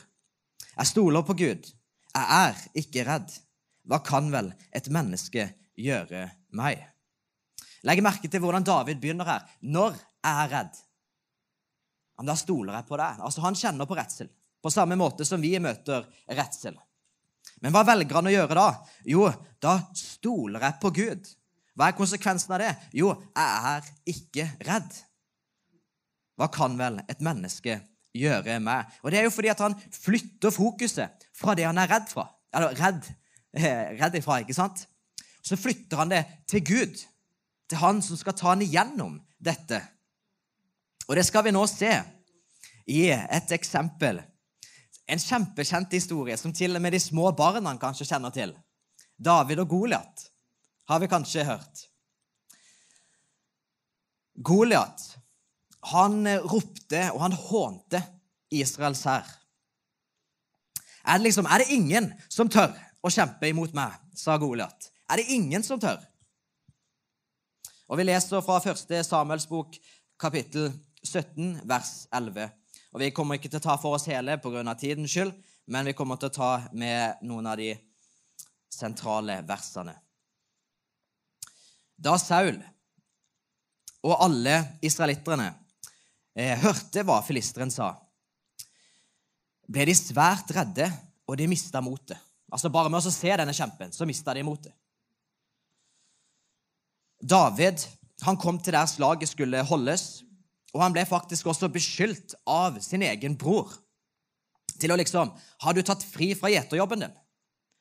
Jeg 0.78 0.88
stoler 0.88 1.22
på 1.22 1.34
Gud. 1.34 1.72
Jeg 2.16 2.25
er 2.36 2.62
ikke 2.82 3.06
redd. 3.08 3.34
Hva 3.89 4.01
kan 4.06 4.30
vel 4.34 4.51
et 4.75 4.89
menneske 4.94 5.46
gjøre 5.80 6.28
meg? 6.58 6.82
Legg 7.88 8.01
merke 8.04 8.28
til 8.28 8.42
hvordan 8.44 8.66
David 8.68 9.00
begynner 9.01 9.30
her. 9.30 9.46
Når 9.62 9.96
jeg 9.96 10.36
er 10.46 10.51
redd. 10.51 10.86
men 12.20 12.28
da 12.28 12.36
stoler 12.36 12.75
jeg 12.75 12.86
på 12.89 12.98
deg. 13.00 13.20
Altså, 13.24 13.42
Han 13.42 13.56
kjenner 13.56 13.88
på 13.88 13.96
redsel, 13.96 14.28
på 14.62 14.70
samme 14.70 14.98
måte 15.00 15.24
som 15.25 15.39
vi 15.42 15.54
møter 15.60 16.04
redsel. 16.28 16.75
Men 17.63 17.72
hva 17.72 17.86
velger 17.88 18.16
han 18.20 18.28
å 18.28 18.34
gjøre 18.34 18.56
da? 18.58 18.66
Jo, 19.08 19.30
da 19.63 19.78
stoler 19.96 20.66
jeg 20.68 20.80
på 20.82 20.92
Gud. 20.96 21.30
Hva 21.80 21.88
er 21.88 21.96
konsekvensen 21.96 22.51
av 22.56 22.60
det? 22.60 22.74
Jo, 22.92 23.13
jeg 23.32 23.72
er 23.72 23.88
ikke 24.12 24.50
redd. 24.68 24.98
Hva 26.36 26.50
kan 26.51 26.75
vel 26.80 27.00
et 27.08 27.24
menneske 27.24 27.80
gjøre 28.16 28.60
med? 28.60 28.86
Og 29.04 29.12
Det 29.12 29.20
er 29.20 29.24
jo 29.28 29.34
fordi 29.34 29.51
at 29.51 29.60
han 29.60 29.75
flytter 29.92 30.54
fokuset 30.54 31.30
fra 31.36 31.56
det 31.56 31.68
han 31.68 31.78
er 31.78 31.89
redd 31.92 32.10
fra. 32.10 32.28
Eller 32.54 32.75
redd, 32.78 33.06
eh, 33.54 33.96
redd 34.01 34.16
ifra, 34.16 34.39
ikke 34.39 34.58
sant? 34.58 34.88
Så 35.44 35.56
flytter 35.56 35.98
han 35.98 36.10
det 36.10 36.25
til 36.48 36.66
Gud 36.66 37.06
til 37.70 37.78
han 37.78 38.01
som 38.01 38.18
skal 38.18 38.36
ta 38.38 38.50
han 38.54 38.66
igjennom 38.66 39.20
dette. 39.38 39.80
Og 41.08 41.16
det 41.18 41.25
skal 41.25 41.46
vi 41.46 41.54
nå 41.54 41.66
se 41.70 41.92
i 42.89 43.06
et 43.10 43.54
eksempel. 43.54 44.22
En 45.10 45.22
kjempekjent 45.22 45.94
historie 45.94 46.38
som 46.38 46.54
til 46.54 46.75
og 46.78 46.82
med 46.82 46.94
de 46.94 47.01
små 47.01 47.32
barna 47.38 47.75
kanskje 47.82 48.10
kjenner 48.10 48.34
til. 48.34 48.54
David 49.18 49.63
og 49.66 49.70
Goliat 49.70 50.25
har 50.89 51.01
vi 51.01 51.10
kanskje 51.10 51.46
hørt. 51.46 51.86
Goliat, 54.39 55.01
han 55.93 56.27
ropte 56.43 57.05
og 57.13 57.21
han 57.24 57.36
hånte 57.36 58.01
Israels 58.51 59.05
hær. 59.07 59.27
Er, 61.07 61.21
liksom, 61.24 61.48
er 61.48 61.63
det 61.63 61.74
ingen 61.74 62.12
som 62.29 62.50
tør 62.51 62.75
å 63.01 63.12
kjempe 63.13 63.50
imot 63.50 63.74
meg? 63.77 63.95
sa 64.19 64.36
Goliat. 64.38 64.89
Er 65.09 65.21
det 65.21 65.31
ingen 65.31 65.63
som 65.63 65.79
tør? 65.79 66.01
Og 67.89 67.98
Vi 67.98 68.05
leser 68.05 68.43
fra 68.45 68.59
1. 68.59 68.91
Samuels 69.05 69.48
bok, 69.50 69.77
kapittel 70.19 70.69
17, 71.03 71.62
vers 71.65 71.93
11. 72.12 72.50
Og 72.93 73.00
Vi 73.00 73.13
kommer 73.15 73.39
ikke 73.39 73.50
til 73.50 73.62
å 73.62 73.63
ta 73.63 73.77
for 73.81 73.95
oss 73.95 74.09
hele 74.12 74.38
pga. 74.38 74.75
tidens 74.75 75.12
skyld, 75.12 75.33
men 75.67 75.86
vi 75.86 75.93
kommer 75.93 76.15
til 76.17 76.29
å 76.29 76.33
ta 76.36 76.51
med 76.74 77.21
noen 77.21 77.48
av 77.48 77.57
de 77.57 77.77
sentrale 78.69 79.41
versene. 79.48 79.95
Da 81.98 82.17
Saul 82.17 82.59
og 84.03 84.15
alle 84.24 84.77
israelitterne 84.81 85.48
eh, 85.48 85.69
hørte 86.62 87.03
hva 87.03 87.19
filisteren 87.25 87.72
sa, 87.74 87.93
ble 89.69 89.86
de 89.89 89.96
svært 89.98 90.51
redde, 90.55 90.88
og 91.29 91.38
de 91.38 91.46
mista 91.50 91.81
motet. 91.81 92.17
Altså 92.50 92.72
Bare 92.74 92.89
med 92.89 93.05
å 93.05 93.13
se 93.13 93.34
denne 93.38 93.53
kjempen, 93.53 93.91
så 93.93 94.08
mista 94.10 94.34
de 94.34 94.41
motet. 94.46 94.74
David 97.22 97.84
han 98.25 98.38
kom 98.39 98.58
til 98.60 98.75
der 98.75 98.88
slaget 98.89 99.31
skulle 99.31 99.62
holdes, 99.67 100.24
og 100.74 100.81
han 100.84 100.93
ble 100.96 101.05
faktisk 101.08 101.48
også 101.50 101.69
beskyldt 101.72 102.36
av 102.50 102.79
sin 102.84 103.03
egen 103.05 103.38
bror 103.39 103.72
til 104.79 104.91
å 104.93 104.98
liksom 105.00 105.31
Har 105.63 105.75
du 105.75 105.81
tatt 105.84 106.03
fri 106.05 106.31
fra 106.38 106.51
gjeterjobben 106.51 107.03
din? 107.03 107.15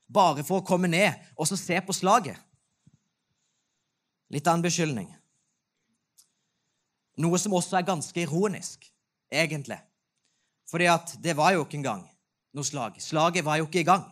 Bare 0.09 0.45
for 0.45 0.61
å 0.61 0.67
komme 0.67 0.89
ned 0.91 1.15
og 1.37 1.49
så 1.49 1.59
se 1.59 1.79
på 1.85 1.95
slaget? 1.95 2.39
Litt 4.33 4.47
av 4.49 4.59
en 4.59 4.65
beskyldning. 4.65 5.09
Noe 7.19 7.39
som 7.41 7.57
også 7.59 7.79
er 7.79 7.89
ganske 7.89 8.23
ironisk, 8.23 8.87
egentlig. 9.33 9.79
Fordi 10.71 10.87
at 10.91 11.17
det 11.23 11.35
var 11.37 11.55
jo 11.57 11.65
ikke 11.65 11.81
engang 11.81 12.05
noe 12.55 12.67
slag. 12.67 12.99
Slaget 13.03 13.47
var 13.47 13.59
jo 13.61 13.67
ikke 13.69 13.83
i 13.83 13.89
gang. 13.89 14.05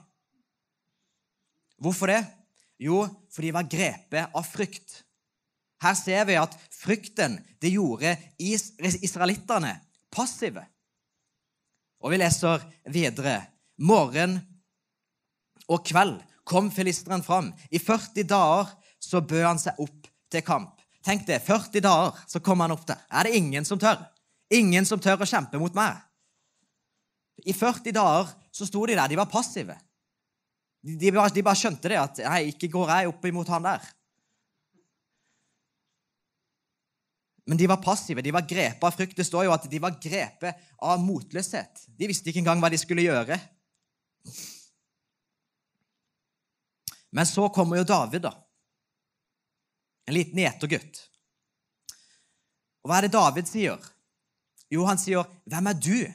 Hvorfor 1.83 2.11
det? 2.11 2.23
Jo, 2.81 3.05
fordi 3.33 3.51
de 3.51 3.57
var 3.57 3.69
grepet 3.71 4.37
av 4.37 4.47
frykt. 4.49 5.03
Her 5.83 5.97
ser 5.97 6.25
vi 6.29 6.39
at 6.41 6.55
frykten 6.73 7.37
det 7.61 7.75
gjorde 7.75 8.15
israelittene 8.41 9.75
passive. 10.13 10.65
Og 12.01 12.13
vi 12.13 12.21
leser 12.21 12.65
videre. 12.93 13.43
Morgen 13.77 14.39
og 15.69 15.83
kveld 15.85 16.17
kom 16.49 16.71
filisteren 16.73 17.25
fram. 17.25 17.51
I 17.69 17.79
40 17.83 18.25
dager 18.29 18.73
så 19.03 19.21
bød 19.21 19.45
han 19.45 19.61
seg 19.61 19.81
opp 19.83 20.09
til 20.33 20.45
kamp. 20.47 20.76
Tenk 21.07 21.23
det, 21.29 21.39
40 21.47 21.85
dager 21.85 22.17
så 22.27 22.41
kom 22.43 22.65
han 22.65 22.75
opp 22.75 22.83
der. 22.89 22.99
Er 23.15 23.29
det 23.29 23.39
ingen 23.39 23.65
som 23.65 23.79
tør? 23.79 24.01
Ingen 24.51 24.87
som 24.89 24.99
tør 25.03 25.23
å 25.23 25.29
kjempe 25.29 25.59
mot 25.63 25.75
meg? 25.77 26.01
I 27.47 27.55
40 27.55 27.95
dager 27.95 28.33
så 28.51 28.67
sto 28.67 28.83
de 28.89 28.97
der. 28.97 29.07
De 29.13 29.19
var 29.19 29.31
passive. 29.31 29.77
De, 30.83 31.11
bare, 31.13 31.31
de 31.35 31.45
bare, 31.47 31.59
skjønte 31.59 31.91
det 31.91 31.99
at 32.01 32.23
nei, 32.27 32.41
ikke 32.53 32.71
går 32.73 32.91
jeg 32.91 33.11
opp 33.11 33.29
imot 33.31 33.53
han 33.55 33.67
der. 33.67 33.87
Men 37.47 37.59
de 37.61 37.69
var 37.71 37.83
passive, 37.83 38.23
de 38.23 38.35
var 38.35 38.47
grepet 38.47 38.83
av 38.83 38.95
frykt. 38.95 39.15
Det 39.19 39.27
står 39.27 39.47
jo 39.47 39.55
at 39.55 39.69
de 39.71 39.81
var 39.83 39.99
grepet 40.03 40.65
av 40.83 40.99
motløshet. 41.03 41.85
De 41.87 42.09
visste 42.11 42.33
ikke 42.33 42.43
engang 42.43 42.63
hva 42.63 42.71
de 42.73 42.81
skulle 42.83 43.07
gjøre. 43.07 43.39
Men 47.15 47.31
så 47.31 47.47
kommer 47.55 47.79
jo 47.79 47.87
David, 47.87 48.27
da. 48.27 48.35
En 50.07 50.15
liten 50.15 50.39
gjetergutt. 50.39 51.03
Og 52.85 52.91
hva 52.91 53.01
er 53.01 53.07
det 53.07 53.17
David 53.17 53.49
sier? 53.51 53.83
Jo, 54.71 54.85
han 54.87 54.99
sier, 54.99 55.27
'Hvem 55.47 55.67
er 55.67 55.75
du 55.75 56.13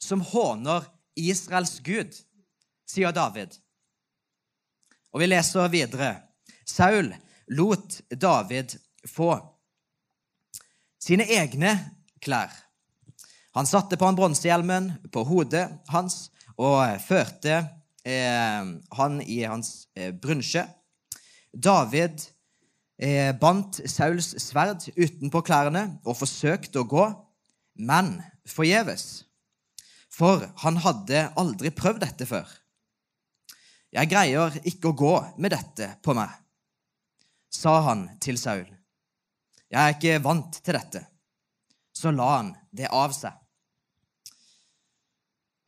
som 0.00 0.20
håner 0.20 0.84
Israels 1.16 1.80
Gud?' 1.80 2.16
sier 2.88 3.12
David. 3.12 3.52
Og 5.12 5.20
vi 5.20 5.26
leser 5.26 5.68
videre. 5.68 6.22
Saul 6.64 7.12
lot 7.48 8.00
David 8.08 8.76
få 9.08 9.36
sine 11.00 11.24
egne 11.28 11.74
klær. 12.20 12.52
Han 13.56 13.66
satte 13.66 13.96
på 13.96 14.04
han 14.04 14.16
bronsehjelmen 14.16 14.90
på 15.12 15.24
hodet 15.28 15.66
hans 15.92 16.30
og 16.56 17.00
førte 17.04 17.54
eh, 18.04 18.64
han 18.98 19.20
i 19.22 19.38
hans 19.44 19.88
eh, 19.94 20.12
brunsje. 20.14 20.64
David 21.52 22.22
eh, 22.98 23.32
bandt 23.38 23.80
Sauls 23.90 24.34
sverd 24.42 24.88
utenpå 24.96 25.42
klærne 25.46 25.84
og 26.04 26.18
forsøkte 26.18 26.82
å 26.82 26.88
gå, 26.88 27.06
men 27.78 28.18
forgjeves. 28.48 29.24
For 30.10 30.48
han 30.64 30.80
hadde 30.82 31.28
aldri 31.38 31.70
prøvd 31.74 32.02
dette 32.02 32.26
før. 32.26 32.48
Jeg 33.94 34.10
greier 34.10 34.58
ikke 34.68 34.90
å 34.90 34.98
gå 34.98 35.14
med 35.40 35.54
dette 35.54 35.94
på 36.04 36.12
meg, 36.16 36.32
sa 37.48 37.78
han 37.86 38.04
til 38.20 38.36
Saul. 38.40 38.66
Jeg 39.68 39.78
er 39.80 39.94
ikke 39.94 40.24
vant 40.24 40.58
til 40.64 40.76
dette. 40.76 41.04
Så 41.92 42.12
la 42.14 42.28
han 42.36 42.52
det 42.72 42.88
av 42.94 43.12
seg. 43.16 43.32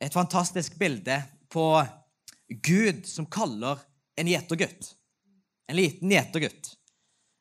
Et 0.01 0.13
fantastisk 0.13 0.77
bilde 0.79 1.19
på 1.51 1.65
Gud 2.65 3.03
som 3.05 3.27
kaller 3.29 3.81
en 4.17 4.29
gjetergutt. 4.29 4.93
En 5.69 5.77
liten 5.77 6.11
gjetergutt. 6.11 6.71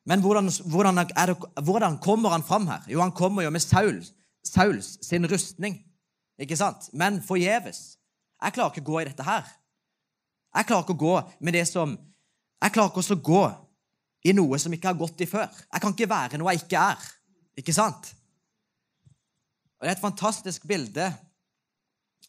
Men 0.09 0.21
hvordan, 0.25 0.49
hvordan, 0.73 0.97
det, 0.97 1.37
hvordan, 1.65 1.99
kommer 1.99 2.31
han 2.31 2.43
fram 2.43 2.67
her? 2.67 2.85
Jo, 2.89 3.01
han 3.01 3.13
kommer 3.13 3.43
jo 3.43 3.51
med 3.51 3.61
Saul 3.61 4.01
Sauls 4.45 4.99
sin 5.05 5.27
rustning, 5.29 5.77
ikke 6.41 6.57
sant? 6.57 6.89
men 6.97 7.21
forgjeves. 7.23 7.99
Jeg 8.41 8.55
klarer 8.57 8.73
ikke 8.73 8.87
å 8.87 8.93
gå 8.93 9.01
i 9.03 9.09
dette 9.11 9.27
her. 9.27 9.49
Jeg 10.57 10.67
klarer 10.67 10.87
ikke 10.87 10.97
å 10.97 11.03
gå 11.05 11.17
med 11.45 11.55
det 11.55 11.67
som 11.69 11.99
Jeg 12.61 12.73
klarer 12.75 12.93
ikke 12.93 13.15
å 13.17 13.25
gå 13.25 13.43
i 14.29 14.33
noe 14.37 14.59
som 14.61 14.73
ikke 14.73 14.91
har 14.91 14.99
gått 14.99 15.23
i 15.25 15.29
før. 15.29 15.47
Jeg 15.49 15.81
kan 15.81 15.95
ikke 15.95 16.11
være 16.11 16.41
noe 16.41 16.53
jeg 16.53 16.65
ikke 16.65 16.81
er. 16.93 17.07
Ikke 17.61 17.73
sant? 17.73 18.11
Og 19.79 19.87
Det 19.87 19.93
er 19.93 19.97
et 19.97 20.03
fantastisk 20.03 20.67
bilde 20.69 21.07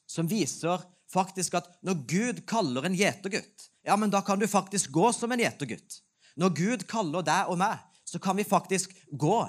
som 0.08 0.28
viser 0.28 0.84
faktisk 1.12 1.58
at 1.60 1.68
når 1.84 2.06
Gud 2.08 2.40
kaller 2.48 2.88
en 2.88 2.96
gjetergutt, 2.96 3.68
ja, 3.84 3.98
men 4.00 4.12
da 4.12 4.22
kan 4.24 4.40
du 4.40 4.48
faktisk 4.48 4.92
gå 4.96 5.12
som 5.16 5.32
en 5.32 5.44
gjetergutt. 5.44 6.00
Når 6.40 6.54
Gud 6.58 6.86
kaller 6.90 7.26
deg 7.26 7.52
og 7.52 7.60
meg, 7.62 7.80
så 8.08 8.20
kan 8.22 8.38
vi 8.38 8.48
faktisk 8.48 8.94
gå 9.12 9.40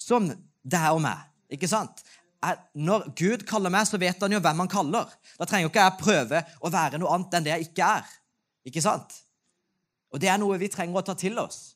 som 0.00 0.28
deg 0.62 0.88
og 0.90 1.02
meg. 1.04 1.28
Ikke 1.52 1.70
sant? 1.70 2.02
Når 2.74 3.06
Gud 3.18 3.44
kaller 3.46 3.70
meg, 3.70 3.86
så 3.86 4.00
vet 4.02 4.22
han 4.22 4.34
jo 4.34 4.40
hvem 4.42 4.64
han 4.64 4.70
kaller. 4.70 5.10
Da 5.38 5.46
trenger 5.46 5.70
ikke 5.70 5.84
jeg 5.84 6.00
prøve 6.00 6.42
å 6.58 6.72
være 6.72 6.98
noe 6.98 7.12
annet 7.14 7.36
enn 7.38 7.46
det 7.46 7.54
jeg 7.54 7.68
ikke 7.68 7.90
er. 8.00 8.08
Ikke 8.66 8.82
sant? 8.82 9.14
Og 10.12 10.20
det 10.22 10.30
er 10.30 10.40
noe 10.40 10.58
vi 10.60 10.70
trenger 10.70 11.00
å 11.00 11.06
ta 11.06 11.14
til 11.18 11.38
oss, 11.40 11.74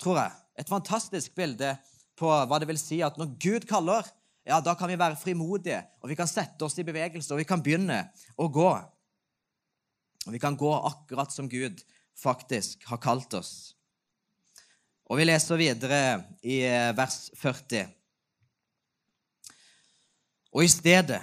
tror 0.00 0.18
jeg. 0.22 0.32
Et 0.60 0.70
fantastisk 0.70 1.34
bilde 1.36 1.74
på 2.18 2.30
hva 2.30 2.60
det 2.62 2.68
vil 2.70 2.80
si 2.80 3.00
at 3.04 3.18
når 3.18 3.34
Gud 3.42 3.66
kaller, 3.68 4.06
ja, 4.46 4.60
da 4.60 4.74
kan 4.78 4.90
vi 4.90 4.98
være 5.00 5.18
frimodige, 5.18 5.80
og 6.02 6.10
vi 6.10 6.16
kan 6.18 6.28
sette 6.30 6.66
oss 6.66 6.76
i 6.78 6.86
bevegelse, 6.86 7.32
og 7.32 7.40
vi 7.40 7.48
kan 7.48 7.62
begynne 7.64 8.00
å 8.36 8.48
gå. 8.52 8.72
Og 10.24 10.32
vi 10.32 10.40
kan 10.40 10.56
gå 10.56 10.72
akkurat 10.90 11.32
som 11.32 11.48
Gud 11.50 11.82
faktisk 12.18 12.84
har 12.90 13.02
kalt 13.02 13.34
oss. 13.34 13.74
Og 15.10 15.20
vi 15.20 15.26
leser 15.28 15.60
videre 15.60 16.00
i 16.42 16.62
eh, 16.64 16.92
vers 16.96 17.28
40. 17.36 17.84
Og 20.54 20.64
i 20.64 20.70
stedet 20.70 21.20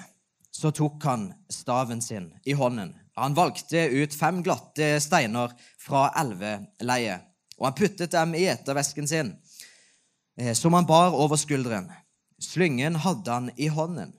så 0.52 0.70
tok 0.76 1.02
han 1.08 1.30
staven 1.50 2.04
sin 2.04 2.30
i 2.46 2.54
hånden. 2.54 2.94
Han 3.18 3.36
valgte 3.36 3.88
ut 3.90 4.14
fem 4.16 4.42
glatte 4.44 4.94
steiner 5.04 5.54
fra 5.82 6.10
elveleiet, 6.22 7.26
og 7.58 7.70
han 7.70 7.78
puttet 7.78 8.14
dem 8.14 8.36
i 8.38 8.46
etervesken 8.52 9.08
sin, 9.08 9.34
eh, 10.38 10.54
som 10.54 10.76
han 10.78 10.88
bar 10.88 11.16
over 11.18 11.40
skulderen. 11.40 11.90
Slyngen 12.42 12.98
hadde 13.02 13.32
han 13.32 13.52
i 13.58 13.70
hånden. 13.72 14.14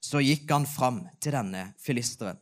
Så 0.00 0.22
gikk 0.24 0.48
han 0.50 0.66
fram 0.66 1.02
til 1.20 1.36
denne 1.36 1.70
filisteren. 1.80 2.38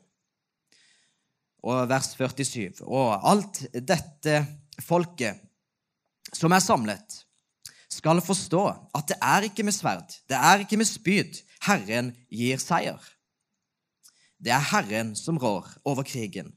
Og 1.66 1.88
vers 1.90 2.12
47. 2.14 2.84
Og 2.86 3.16
alt 3.26 3.64
dette 3.74 4.42
folket 4.84 5.40
som 6.34 6.52
er 6.52 6.62
samlet, 6.62 7.24
skal 7.88 8.20
forstå 8.20 8.64
at 8.94 9.08
det 9.08 9.16
er 9.24 9.46
ikke 9.48 9.64
med 9.64 9.74
sverd, 9.74 10.12
det 10.28 10.36
er 10.36 10.62
ikke 10.62 10.76
med 10.76 10.88
spyd, 10.88 11.40
Herren 11.64 12.12
gir 12.30 12.60
seier. 12.60 13.00
Det 14.38 14.52
er 14.54 14.66
Herren 14.70 15.14
som 15.18 15.38
rår 15.40 15.66
over 15.88 16.06
krigen. 16.06 16.52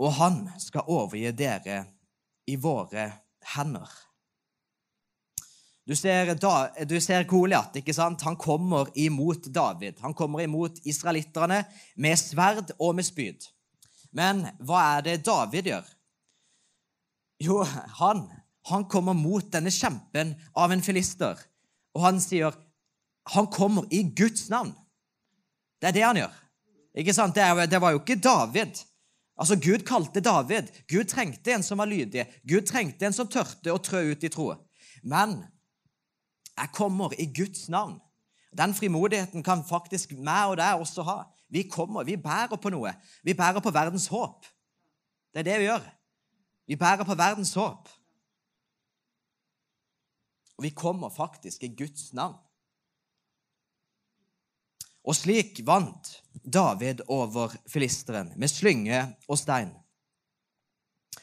Og 0.00 0.16
han 0.16 0.46
skal 0.58 0.88
overgi 0.88 1.30
dere 1.36 1.84
i 2.48 2.56
våre 2.56 3.04
hender. 3.54 3.90
Du 5.88 5.96
ser, 5.96 6.34
du 6.86 6.98
ser 7.00 7.24
Goliat, 7.26 7.74
ikke 7.80 7.94
sant? 7.96 8.22
Han 8.22 8.36
kommer 8.38 8.90
imot 8.94 9.48
David. 9.52 9.98
Han 10.04 10.14
kommer 10.14 10.44
imot 10.44 10.78
israelitterne 10.86 11.64
med 11.96 12.20
sverd 12.20 12.74
og 12.78 12.94
med 12.98 13.08
spyd. 13.08 13.48
Men 14.14 14.44
hva 14.66 14.82
er 14.98 15.06
det 15.06 15.16
David 15.26 15.70
gjør? 15.72 15.88
Jo, 17.40 17.62
han, 18.00 18.26
han 18.68 18.84
kommer 18.92 19.16
mot 19.16 19.46
denne 19.52 19.72
kjempen 19.72 20.34
av 20.52 20.74
en 20.74 20.84
filister, 20.84 21.38
og 21.96 22.04
han 22.04 22.20
sier 22.22 22.54
han 23.30 23.46
kommer 23.52 23.86
i 23.94 24.02
Guds 24.16 24.48
navn. 24.50 24.72
Det 25.80 25.90
er 25.90 25.96
det 25.96 26.04
han 26.04 26.20
gjør. 26.20 26.38
Ikke 27.00 27.14
sant? 27.14 27.36
Det, 27.36 27.66
det 27.70 27.80
var 27.80 27.94
jo 27.94 28.00
ikke 28.02 28.18
David. 28.20 28.82
Altså, 29.40 29.56
Gud 29.56 29.86
kalte 29.88 30.20
David. 30.20 30.68
Gud 30.90 31.08
trengte 31.08 31.54
en 31.54 31.64
som 31.64 31.80
var 31.80 31.88
lydig. 31.88 32.26
Gud 32.44 32.66
trengte 32.68 33.06
en 33.08 33.16
som 33.16 33.30
tørte 33.30 33.72
å 33.72 33.80
trø 33.80 34.02
ut 34.10 34.26
i 34.26 34.32
tro. 34.32 34.50
Men 35.02 35.38
jeg 36.60 36.72
kommer 36.76 37.14
i 37.18 37.26
Guds 37.32 37.68
navn. 37.68 37.98
Den 38.58 38.74
frimodigheten 38.74 39.44
kan 39.46 39.62
faktisk 39.64 40.12
meg 40.18 40.52
og 40.52 40.58
deg 40.60 40.82
også 40.82 41.04
ha. 41.06 41.18
Vi 41.50 41.64
kommer, 41.70 42.04
vi 42.04 42.18
bærer 42.20 42.58
på 42.60 42.70
noe. 42.70 42.92
Vi 43.24 43.34
bærer 43.34 43.62
på 43.62 43.72
verdens 43.74 44.08
håp. 44.10 44.46
Det 45.32 45.42
er 45.42 45.48
det 45.48 45.58
vi 45.62 45.68
gjør. 45.70 45.86
Vi 46.66 46.76
bærer 46.78 47.06
på 47.06 47.16
verdens 47.18 47.54
håp. 47.54 47.88
Og 50.58 50.66
vi 50.66 50.70
kommer 50.76 51.08
faktisk 51.08 51.62
i 51.64 51.74
Guds 51.74 52.12
navn. 52.12 52.36
Og 55.00 55.16
slik 55.16 55.62
vant 55.64 56.10
David 56.44 57.00
over 57.08 57.54
filisteren 57.70 58.34
med 58.36 58.52
slynge 58.52 59.00
og 59.28 59.38
stein. 59.40 59.72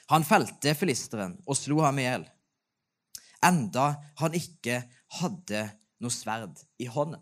Han 0.10 0.26
felte 0.26 0.74
filisteren 0.76 1.36
og 1.46 1.60
slo 1.60 1.84
ham 1.84 2.00
i 2.00 2.08
hjel, 2.08 2.24
enda 3.46 3.90
han 4.20 4.36
ikke 4.38 4.80
hadde 5.20 5.68
noe 6.04 6.14
sverd 6.14 6.60
i 6.82 6.88
hånden. 6.92 7.22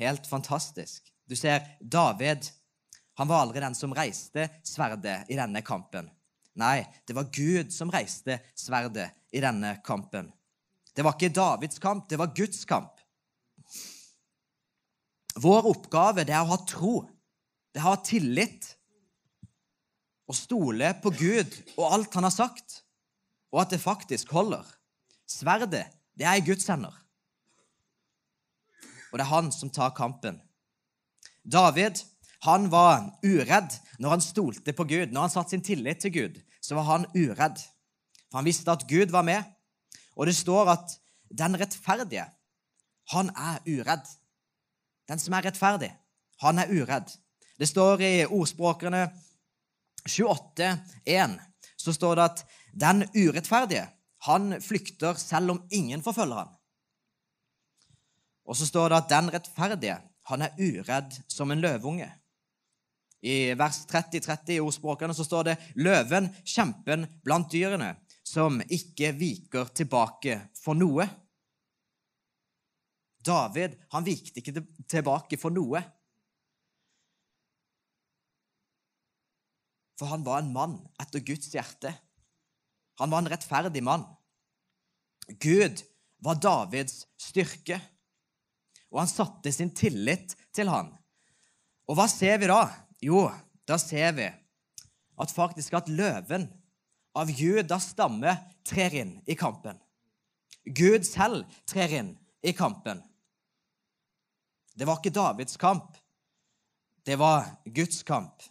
Helt 0.00 0.26
fantastisk. 0.28 1.12
Du 1.26 1.36
ser, 1.36 1.64
David 1.80 2.48
han 3.16 3.28
var 3.28 3.46
aldri 3.46 3.62
den 3.64 3.74
som 3.74 3.94
reiste 3.96 4.44
sverdet 4.66 5.30
i 5.32 5.38
denne 5.38 5.62
kampen. 5.64 6.10
Nei, 6.60 6.84
det 7.08 7.16
var 7.16 7.30
Gud 7.32 7.72
som 7.72 7.88
reiste 7.92 8.38
sverdet 8.56 9.08
i 9.32 9.40
denne 9.40 9.78
kampen. 9.84 10.28
Det 10.92 11.04
var 11.04 11.16
ikke 11.16 11.32
Davids 11.32 11.80
kamp, 11.80 12.04
det 12.08 12.18
var 12.20 12.34
Guds 12.36 12.64
kamp. 12.68 12.92
Vår 15.40 15.68
oppgave 15.72 16.24
det 16.28 16.36
er 16.36 16.44
å 16.44 16.52
ha 16.52 16.60
tro. 16.68 16.98
Det 17.72 17.80
er 17.80 17.88
å 17.88 17.94
ha 17.94 18.02
tillit. 18.04 18.68
Å 20.28 20.36
stole 20.36 20.92
på 21.00 21.12
Gud 21.16 21.56
og 21.76 21.84
alt 21.88 22.16
han 22.18 22.28
har 22.28 22.34
sagt, 22.34 22.80
og 23.52 23.62
at 23.62 23.72
det 23.72 23.80
faktisk 23.80 24.32
holder. 24.36 24.64
Sverdet, 25.24 25.86
det 26.16 26.26
er 26.26 26.40
i 26.40 26.44
Guds 26.44 26.66
hender. 26.70 26.94
Og 29.12 29.18
det 29.18 29.24
er 29.24 29.32
han 29.32 29.50
som 29.52 29.70
tar 29.70 29.94
kampen. 29.96 30.40
David 31.44 32.02
han 32.44 32.68
var 32.70 33.06
uredd 33.24 33.74
når 33.98 34.16
han 34.16 34.24
stolte 34.24 34.74
på 34.76 34.84
Gud. 34.84 35.12
Når 35.12 35.26
han 35.26 35.32
satte 35.32 35.54
sin 35.54 35.64
tillit 35.64 36.02
til 36.04 36.12
Gud, 36.12 36.40
så 36.62 36.76
var 36.78 36.88
han 36.90 37.06
uredd. 37.14 37.58
For 38.30 38.40
han 38.40 38.48
visste 38.48 38.72
at 38.72 38.86
Gud 38.88 39.12
var 39.14 39.24
med. 39.26 39.44
Og 40.16 40.26
det 40.28 40.36
står 40.36 40.70
at 40.72 40.96
den 41.32 41.56
rettferdige, 41.58 42.26
han 43.12 43.30
er 43.30 43.60
uredd. 43.66 44.06
Den 45.08 45.20
som 45.22 45.34
er 45.36 45.46
rettferdig, 45.46 45.92
han 46.42 46.58
er 46.58 46.70
uredd. 46.72 47.10
Det 47.58 47.68
står 47.68 48.02
i 48.04 48.14
ordspråkene 48.26 49.06
28,1 50.06 51.38
så 51.76 51.92
står 51.92 52.16
det 52.16 52.24
at 52.24 52.42
den 52.74 53.04
urettferdige, 53.14 53.86
han 54.26 54.60
flykter 54.62 55.18
selv 55.20 55.54
om 55.54 55.62
ingen 55.70 56.02
forfølger 56.02 56.42
han. 56.42 56.52
Og 58.46 58.58
så 58.58 58.66
står 58.68 58.90
det 58.90 59.00
at 59.00 59.10
den 59.10 59.32
rettferdige, 59.34 59.98
han 60.26 60.42
er 60.42 60.54
uredd 60.58 61.14
som 61.30 61.50
en 61.50 61.62
løveunge. 61.62 62.08
I 63.26 63.54
vers 63.58 63.82
30-30 63.90 64.54
i 64.54 64.62
ordspråkene 64.62 65.14
så 65.16 65.24
står 65.26 65.48
det 65.48 65.56
løven, 65.82 66.28
kjempen 66.46 67.06
blant 67.24 67.50
dyrene, 67.50 67.94
som 68.26 68.60
ikke 68.62 69.12
viker 69.18 69.70
tilbake 69.74 70.38
for 70.58 70.78
noe. 70.78 71.06
David 73.26 73.74
han 73.94 74.06
vikte 74.06 74.42
ikke 74.42 74.62
tilbake 74.86 75.38
for 75.40 75.54
noe. 75.54 75.82
For 79.96 80.12
han 80.12 80.26
var 80.26 80.42
en 80.42 80.52
mann 80.54 80.76
etter 81.00 81.24
Guds 81.24 81.48
hjerte. 81.54 81.94
Han 83.00 83.10
var 83.10 83.24
en 83.24 83.32
rettferdig 83.32 83.82
mann. 83.84 84.04
Gud 85.26 85.82
var 86.22 86.38
Davids 86.42 87.06
styrke, 87.20 87.80
og 88.92 89.02
han 89.02 89.10
satte 89.10 89.52
sin 89.52 89.72
tillit 89.74 90.36
til 90.54 90.70
han. 90.70 90.92
Og 91.86 91.98
hva 91.98 92.06
ser 92.10 92.38
vi 92.42 92.50
da? 92.50 92.62
Jo, 93.02 93.26
da 93.66 93.78
ser 93.78 94.14
vi 94.16 94.28
at 95.16 95.32
faktisk 95.32 95.74
at 95.78 95.90
løven 95.90 96.46
av 97.16 97.30
Judas 97.32 97.90
stamme 97.94 98.36
trer 98.66 98.94
inn 99.02 99.12
i 99.26 99.36
kampen. 99.38 99.78
Gud 100.66 101.06
selv 101.06 101.46
trer 101.68 101.92
inn 102.00 102.10
i 102.42 102.52
kampen. 102.56 103.00
Det 104.76 104.84
var 104.84 105.00
ikke 105.00 105.14
Davids 105.14 105.56
kamp. 105.56 105.96
Det 107.06 107.16
var 107.16 107.46
Guds 107.64 108.02
kamp. 108.02 108.42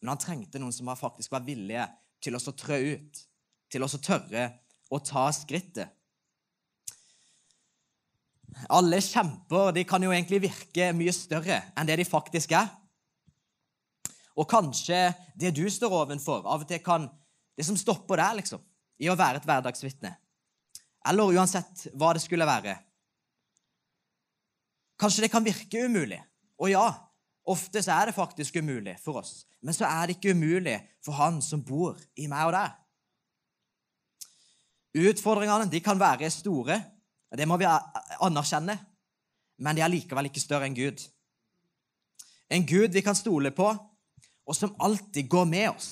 Men 0.00 0.14
han 0.14 0.22
trengte 0.22 0.58
noen 0.62 0.72
som 0.74 0.88
faktisk 0.96 1.34
var 1.34 1.44
villige 1.46 1.84
til 2.22 2.38
å 2.38 2.54
trø 2.56 2.78
ut, 2.94 3.20
til 3.70 3.84
å 3.84 3.90
tørre 3.98 4.48
å 4.92 5.00
ta 5.00 5.26
skrittet. 5.34 5.88
Alle 8.68 9.00
kjemper 9.00 9.72
de 9.72 9.86
kan 9.88 10.02
jo 10.04 10.12
egentlig 10.12 10.42
virke 10.44 10.90
mye 10.94 11.14
større 11.16 11.62
enn 11.72 11.88
det 11.88 11.96
de 12.02 12.06
faktisk 12.06 12.52
er. 12.56 12.68
Og 14.36 14.48
kanskje 14.48 15.10
det 15.36 15.54
du 15.56 15.64
står 15.72 15.92
ovenfor, 16.02 16.44
av 16.44 16.64
og 16.64 16.68
til 16.68 16.82
kan 16.84 17.10
Det 17.52 17.66
som 17.68 17.76
stopper 17.76 18.16
deg, 18.16 18.38
liksom, 18.38 18.62
i 19.04 19.10
å 19.12 19.14
være 19.14 19.36
et 19.36 19.44
hverdagsvitne, 19.44 20.08
eller 21.04 21.34
uansett 21.36 21.82
hva 21.92 22.14
det 22.16 22.22
skulle 22.24 22.46
være, 22.48 22.78
Kanskje 25.02 25.24
det 25.24 25.32
kan 25.32 25.42
virke 25.42 25.82
umulig. 25.82 26.20
Og 26.62 26.70
ja, 26.70 26.84
ofte 27.50 27.82
så 27.82 27.96
er 27.96 28.08
det 28.08 28.14
faktisk 28.14 28.60
umulig 28.62 28.94
for 29.02 29.18
oss. 29.18 29.42
Men 29.62 29.74
så 29.74 29.88
er 29.88 30.06
det 30.06 30.16
ikke 30.18 30.34
umulig 30.36 30.76
for 31.02 31.18
han 31.18 31.40
som 31.42 31.64
bor 31.66 31.98
i 32.14 32.28
meg 32.30 32.46
og 32.46 32.54
deg. 32.54 32.76
Utfordringene 34.92 35.70
de 35.72 35.80
kan 35.80 36.00
være 36.00 36.30
store, 36.30 36.76
det 37.32 37.48
må 37.48 37.56
vi 37.56 37.68
anerkjenne, 38.20 38.76
men 39.62 39.76
de 39.76 39.84
er 39.84 39.92
likevel 39.92 40.28
ikke 40.28 40.42
større 40.42 40.68
enn 40.68 40.76
Gud. 40.76 41.00
En 42.52 42.66
Gud 42.68 42.92
vi 42.92 43.00
kan 43.04 43.16
stole 43.16 43.52
på, 43.56 43.70
og 44.46 44.56
som 44.56 44.74
alltid 44.82 45.30
går 45.32 45.46
med 45.48 45.68
oss. 45.70 45.90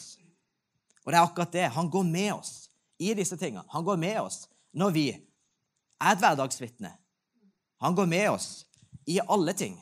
Og 1.07 1.13
det 1.13 1.19
er 1.19 1.25
akkurat 1.25 1.53
det. 1.53 1.69
Han 1.73 1.89
går 1.91 2.05
med 2.05 2.33
oss 2.35 2.71
i 3.01 3.15
disse 3.17 3.39
tingene. 3.41 3.65
Han 3.73 3.85
går 3.87 3.97
med 3.97 4.19
oss 4.21 4.43
når 4.77 4.93
vi 4.93 5.07
er 5.15 6.11
et 6.13 6.21
hverdagsvitne. 6.21 6.91
Han 7.81 7.97
går 7.97 8.11
med 8.11 8.27
oss 8.35 8.49
i 9.09 9.17
alle 9.25 9.55
ting. 9.57 9.79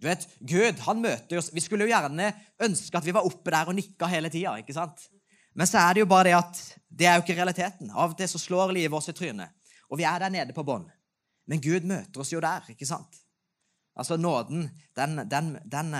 Du 0.00 0.08
vet, 0.08 0.26
Gud 0.40 0.80
han 0.86 1.02
møter 1.04 1.38
oss 1.38 1.50
Vi 1.52 1.60
skulle 1.60 1.84
jo 1.84 1.92
gjerne 1.92 2.30
ønske 2.64 2.96
at 2.96 3.04
vi 3.04 3.12
var 3.12 3.26
oppe 3.28 3.52
der 3.52 3.68
og 3.68 3.76
nikka 3.76 4.08
hele 4.08 4.32
tida. 4.32 4.56
Men 5.54 5.66
så 5.66 5.80
er 5.82 5.94
det 5.94 6.04
jo 6.04 6.10
bare 6.10 6.28
det 6.30 6.36
at 6.38 6.60
det 7.00 7.08
er 7.08 7.18
jo 7.18 7.24
ikke 7.24 7.38
realiteten. 7.38 7.90
Av 7.90 8.12
og 8.12 8.18
til 8.18 8.30
så 8.30 8.40
slår 8.40 8.74
livet 8.76 8.96
oss 8.96 9.10
i 9.10 9.16
trynet, 9.16 9.50
og 9.90 9.98
vi 10.00 10.06
er 10.08 10.22
der 10.22 10.32
nede 10.32 10.56
på 10.56 10.64
bånn. 10.66 10.86
Men 11.50 11.62
Gud 11.62 11.86
møter 11.88 12.22
oss 12.22 12.32
jo 12.32 12.42
der, 12.42 12.66
ikke 12.70 12.86
sant? 12.86 13.18
Altså, 13.98 14.16
nåden, 14.16 14.68
den, 14.96 15.24
den, 15.28 15.56
den, 15.66 15.96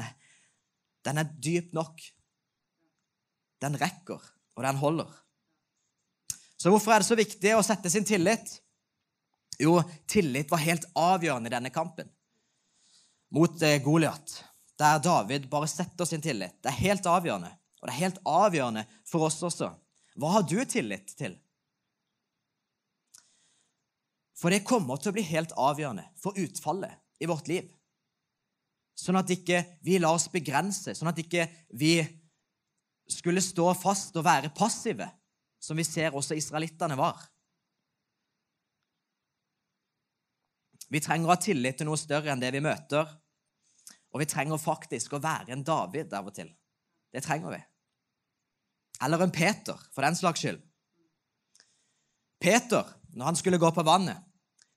den 1.05 1.23
er 1.23 1.33
dyp 1.43 1.73
nok. 1.77 1.99
Den 3.61 3.77
rekker, 3.81 4.23
og 4.57 4.65
den 4.65 4.79
holder. 4.81 5.11
Så 6.61 6.71
hvorfor 6.71 6.95
er 6.95 7.03
det 7.03 7.09
så 7.09 7.19
viktig 7.19 7.53
å 7.57 7.65
sette 7.65 7.91
sin 7.93 8.07
tillit? 8.07 8.55
Jo, 9.61 9.81
tillit 10.09 10.51
var 10.53 10.63
helt 10.63 10.87
avgjørende 10.97 11.51
i 11.51 11.55
denne 11.57 11.73
kampen 11.75 12.09
mot 13.31 13.63
eh, 13.63 13.79
Goliat, 13.83 14.33
der 14.79 14.99
David 15.05 15.47
bare 15.51 15.69
setter 15.71 16.09
sin 16.09 16.23
tillit. 16.23 16.57
Det 16.63 16.71
er 16.73 16.81
helt 16.81 17.07
avgjørende. 17.07 17.53
Og 17.81 17.89
det 17.89 17.95
er 17.95 18.03
helt 18.05 18.21
avgjørende 18.29 18.85
for 19.09 19.27
oss 19.29 19.41
også. 19.47 19.71
Hva 20.21 20.35
har 20.37 20.45
du 20.45 20.59
tillit 20.69 21.15
til? 21.17 21.37
For 24.41 24.53
det 24.53 24.65
kommer 24.69 25.01
til 25.01 25.13
å 25.13 25.17
bli 25.17 25.25
helt 25.29 25.53
avgjørende 25.57 26.07
for 26.21 26.37
utfallet 26.41 26.97
i 27.21 27.29
vårt 27.29 27.49
liv. 27.51 27.69
Sånn 28.97 29.19
at 29.21 29.33
ikke 29.33 29.63
vi 29.85 29.99
lar 30.01 30.17
oss 30.17 30.29
begrense, 30.33 30.95
sånn 30.97 31.09
at 31.09 31.21
ikke 31.21 31.47
vi 31.77 31.95
skulle 33.11 33.43
stå 33.45 33.73
fast 33.77 34.17
og 34.17 34.27
være 34.27 34.53
passive, 34.57 35.09
som 35.61 35.77
vi 35.77 35.85
ser 35.85 36.17
også 36.17 36.37
israelittene 36.37 36.97
var. 37.01 37.21
Vi 40.91 41.01
trenger 41.01 41.29
å 41.29 41.35
ha 41.35 41.41
tillit 41.41 41.79
til 41.79 41.87
noe 41.87 42.01
større 42.01 42.33
enn 42.33 42.41
det 42.43 42.51
vi 42.55 42.63
møter. 42.65 43.09
Og 44.11 44.23
vi 44.23 44.27
trenger 44.27 44.59
faktisk 44.59 45.15
å 45.15 45.23
være 45.23 45.55
en 45.55 45.63
David 45.63 46.11
av 46.19 46.27
og 46.27 46.35
til. 46.35 46.49
Det 47.15 47.23
trenger 47.23 47.55
vi. 47.55 47.61
Eller 49.05 49.23
en 49.25 49.33
Peter, 49.33 49.79
for 49.95 50.03
den 50.03 50.17
slags 50.17 50.41
skyld. 50.41 50.61
Peter, 52.41 52.87
når 53.13 53.25
han 53.25 53.37
skulle 53.37 53.61
gå 53.61 53.71
på 53.73 53.85
vannet, 53.85 54.17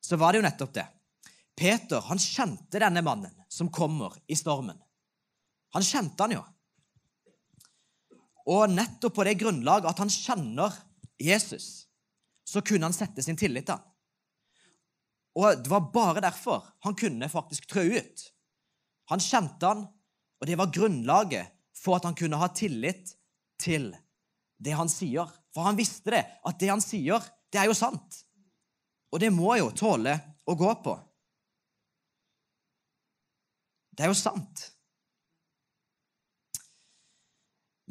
så 0.03 0.17
var 0.19 0.33
det 0.33 0.41
jo 0.41 0.47
nettopp 0.47 0.73
det. 0.75 0.87
Peter 1.55 2.01
han 2.07 2.19
kjente 2.19 2.81
denne 2.81 3.03
mannen 3.05 3.35
som 3.47 3.71
kommer 3.71 4.15
i 4.27 4.35
stormen. 4.35 4.79
Han 5.73 5.85
kjente 5.85 6.23
han 6.23 6.35
jo. 6.35 6.41
Og 8.51 8.71
nettopp 8.73 9.15
på 9.15 9.25
det 9.27 9.37
grunnlag 9.39 9.87
at 9.87 10.01
han 10.01 10.11
kjenner 10.11 10.75
Jesus, 11.21 11.87
så 12.43 12.61
kunne 12.65 12.89
han 12.89 12.95
sette 12.95 13.23
sin 13.23 13.39
tillit 13.39 13.67
til 13.69 13.77
ham. 13.77 13.89
Og 15.39 15.63
det 15.63 15.71
var 15.71 15.89
bare 15.93 16.21
derfor 16.21 16.65
han 16.85 16.97
kunne 16.97 17.29
faktisk 17.31 17.65
trø 17.71 17.85
ut. 17.95 18.25
Han 19.09 19.23
kjente 19.23 19.65
han, 19.65 19.85
og 20.41 20.47
det 20.47 20.57
var 20.59 20.73
grunnlaget 20.73 21.53
for 21.77 21.97
at 21.97 22.05
han 22.05 22.17
kunne 22.17 22.37
ha 22.37 22.49
tillit 22.53 23.15
til 23.61 23.93
det 24.63 24.75
han 24.77 24.91
sier. 24.91 25.29
For 25.53 25.67
han 25.67 25.77
visste 25.77 26.15
det, 26.15 26.23
at 26.43 26.59
det 26.59 26.71
han 26.71 26.83
sier, 26.83 27.23
det 27.53 27.61
er 27.61 27.69
jo 27.69 27.77
sant. 27.77 28.23
Og 29.13 29.21
det 29.21 29.29
må 29.33 29.53
jo 29.59 29.73
tåle 29.77 30.15
å 30.49 30.55
gå 30.57 30.71
på. 30.83 30.95
Det 33.93 34.05
er 34.05 34.09
jo 34.09 34.17
sant. 34.17 34.69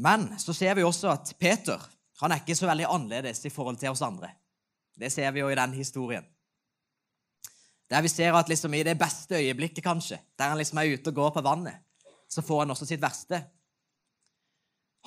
Men 0.02 0.32
så 0.40 0.54
ser 0.56 0.74
vi 0.74 0.86
også 0.86 1.12
at 1.12 1.34
Peter 1.38 1.82
han 2.22 2.30
er 2.30 2.42
ikke 2.42 2.54
så 2.54 2.68
veldig 2.68 2.86
annerledes 2.86 3.40
i 3.48 3.50
forhold 3.50 3.80
til 3.80 3.90
oss 3.90 4.04
andre. 4.06 4.28
Det 4.94 5.10
ser 5.10 5.32
vi 5.34 5.40
jo 5.40 5.48
i 5.50 5.58
den 5.58 5.72
historien. 5.74 6.26
Der 7.90 8.04
vi 8.04 8.08
ser 8.08 8.36
at 8.38 8.48
liksom 8.48 8.74
i 8.74 8.84
det 8.86 8.94
beste 8.98 9.40
øyeblikket, 9.40 9.82
kanskje, 9.84 10.20
der 10.38 10.52
han 10.52 10.60
liksom 10.60 10.78
er 10.78 10.92
ute 10.94 11.10
og 11.10 11.18
går 11.18 11.32
på 11.34 11.42
vannet, 11.44 11.82
så 12.30 12.44
får 12.46 12.62
han 12.62 12.70
også 12.72 12.86
sitt 12.88 13.02
verste. 13.02 13.42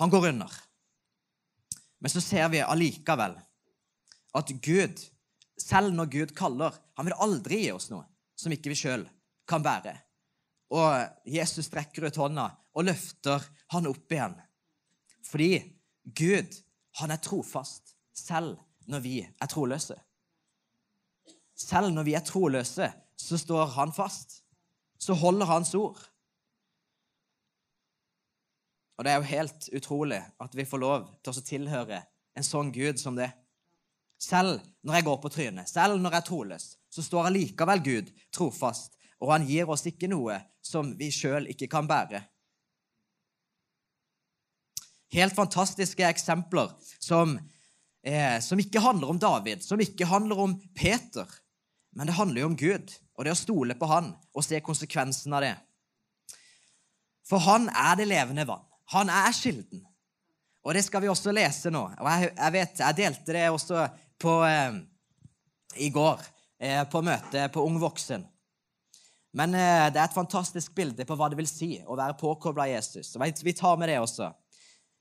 Han 0.01 0.11
går 0.11 0.27
under. 0.33 0.51
Men 2.05 2.13
så 2.13 2.21
ser 2.21 2.49
vi 2.53 2.59
allikevel 2.61 3.31
at 4.37 4.49
Gud, 4.61 4.99
selv 5.57 5.95
når 5.97 6.09
Gud 6.13 6.33
kaller 6.37 6.75
Han 6.99 7.07
vil 7.07 7.15
aldri 7.17 7.57
gi 7.63 7.71
oss 7.73 7.87
noe 7.89 8.05
som 8.37 8.53
ikke 8.53 8.69
vi 8.69 8.77
sjøl 8.77 9.07
kan 9.49 9.63
bære. 9.65 9.95
Og 10.77 11.25
Jesus 11.25 11.65
strekker 11.65 12.05
ut 12.05 12.19
hånda 12.21 12.45
og 12.77 12.85
løfter 12.85 13.41
han 13.73 13.89
opp 13.89 14.13
igjen. 14.13 14.35
Fordi 15.25 15.49
Gud, 16.05 16.53
han 17.01 17.15
er 17.15 17.23
trofast 17.25 17.95
selv 18.13 18.59
når 18.85 19.01
vi 19.01 19.15
er 19.25 19.49
troløse. 19.49 19.97
Selv 21.57 21.89
når 21.89 22.05
vi 22.05 22.13
er 22.19 22.27
troløse, 22.27 22.91
så 23.17 23.41
står 23.41 23.73
han 23.79 23.95
fast. 23.97 24.43
Så 25.01 25.17
holder 25.17 25.49
hans 25.49 25.73
ord. 25.73 25.97
Og 28.95 29.05
det 29.05 29.11
er 29.11 29.19
jo 29.19 29.31
helt 29.31 29.69
utrolig 29.75 30.21
at 30.41 30.55
vi 30.55 30.65
får 30.67 30.81
lov 30.81 31.07
til 31.23 31.35
å 31.35 31.45
tilhøre 31.49 32.01
en 32.35 32.45
sånn 32.47 32.71
Gud 32.75 32.99
som 32.99 33.17
det. 33.17 33.29
Selv 34.21 34.61
når 34.85 34.97
jeg 34.97 35.07
går 35.07 35.17
på 35.23 35.31
trynet, 35.33 35.69
selv 35.69 35.99
når 35.99 36.15
jeg 36.15 36.21
er 36.21 36.27
troløs, 36.29 36.67
så 36.89 37.03
står 37.03 37.29
allikevel 37.29 37.83
Gud 37.83 38.11
trofast, 38.33 38.95
og 39.19 39.33
han 39.33 39.47
gir 39.47 39.69
oss 39.71 39.83
ikke 39.87 40.09
noe 40.11 40.39
som 40.63 40.93
vi 40.97 41.11
sjøl 41.13 41.49
ikke 41.51 41.67
kan 41.71 41.87
bære. 41.89 42.23
Helt 45.15 45.35
fantastiske 45.35 46.03
eksempler 46.07 46.71
som, 46.99 47.37
eh, 48.03 48.39
som 48.39 48.59
ikke 48.59 48.83
handler 48.83 49.11
om 49.11 49.19
David, 49.19 49.63
som 49.63 49.79
ikke 49.79 50.07
handler 50.07 50.39
om 50.39 50.55
Peter, 50.75 51.27
men 51.95 52.07
det 52.07 52.15
handler 52.15 52.41
jo 52.41 52.47
om 52.47 52.57
Gud 52.57 52.95
og 53.15 53.25
det 53.25 53.31
å 53.31 53.39
stole 53.39 53.75
på 53.75 53.87
han 53.87 54.13
og 54.33 54.43
se 54.43 54.59
konsekvensen 54.59 55.33
av 55.33 55.41
det. 55.41 55.55
For 57.25 57.39
han 57.39 57.69
er 57.69 57.95
det 57.95 58.07
levende 58.07 58.47
vann. 58.47 58.65
Han 58.93 59.09
er 59.09 59.33
kilden. 59.33 59.81
Og 60.65 60.73
det 60.73 60.83
skal 60.85 61.03
vi 61.03 61.09
også 61.09 61.33
lese 61.33 61.71
nå. 61.73 61.83
Og 62.01 62.07
jeg, 62.09 62.31
jeg 62.33 62.53
vet, 62.55 62.79
jeg 62.81 62.97
delte 62.97 63.35
det 63.35 63.49
også 63.53 63.87
på, 64.21 64.37
eh, 64.45 64.77
i 65.85 65.91
går 65.93 66.21
eh, 66.59 66.81
på 66.89 67.01
møtet 67.05 67.53
på 67.53 67.65
Ung 67.65 67.77
voksen. 67.81 68.25
Men 69.35 69.53
eh, 69.53 69.89
det 69.93 69.99
er 69.99 70.07
et 70.07 70.15
fantastisk 70.15 70.73
bilde 70.77 71.05
på 71.05 71.17
hva 71.17 71.29
det 71.29 71.37
vil 71.37 71.49
si 71.49 71.75
å 71.85 71.97
være 71.97 72.17
påkobla 72.17 72.69
Jesus. 72.71 73.13
Og 73.15 73.43
vi 73.45 73.53
tar 73.53 73.77
med 73.77 73.91
det 73.91 73.99
også. 74.01 74.31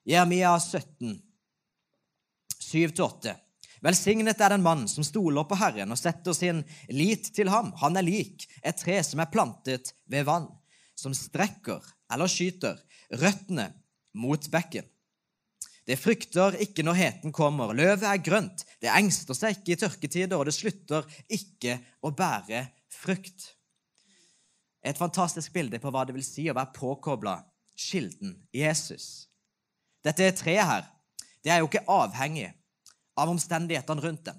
Jeremia 0.05 0.53
17, 0.59 1.17
7-8. 2.61 3.39
Velsignet 3.85 4.41
er 4.41 4.55
den 4.55 4.65
mann 4.65 4.87
som 4.89 5.05
stoler 5.05 5.45
på 5.49 5.57
Herren 5.61 5.93
og 5.93 6.01
setter 6.01 6.37
sin 6.37 6.63
lit 6.93 7.31
til 7.37 7.51
ham. 7.53 7.71
Han 7.81 7.97
er 8.01 8.05
lik 8.05 8.47
et 8.65 8.81
tre 8.81 8.99
som 9.05 9.21
er 9.21 9.33
plantet 9.33 9.93
ved 10.11 10.25
vann, 10.29 10.49
som 10.97 11.17
strekker 11.17 11.85
eller 12.13 12.31
skyter 12.31 12.81
røttene 13.21 13.71
mot 14.21 14.51
bekken. 14.51 14.87
Det 15.85 15.99
frykter 16.01 16.57
ikke 16.65 16.85
når 16.87 16.97
heten 16.97 17.33
kommer. 17.35 17.75
Løvet 17.77 18.07
er 18.09 18.23
grønt, 18.25 18.65
det 18.81 18.93
engster 18.93 19.37
seg 19.37 19.59
ikke 19.59 19.75
i 19.75 19.81
tørketider, 19.83 20.39
og 20.39 20.49
det 20.49 20.57
slutter 20.57 21.05
ikke 21.29 21.77
å 22.01 22.13
bære 22.17 22.65
frukt. 22.93 23.51
Et 24.85 24.97
fantastisk 24.97 25.53
bilde 25.53 25.81
på 25.81 25.93
hva 25.93 26.07
det 26.09 26.17
vil 26.17 26.25
si 26.25 26.47
å 26.49 26.57
være 26.57 26.73
påkobla 26.77 27.39
kilden 27.77 28.37
Jesus. 28.55 29.29
Dette 30.05 30.29
treet 30.37 30.69
her 30.69 30.91
det 31.45 31.53
er 31.53 31.61
jo 31.61 31.69
ikke 31.69 31.85
avhengig 31.93 32.49
av 33.21 33.29
omstendighetene 33.29 34.01
rundt 34.01 34.25
dem. 34.31 34.39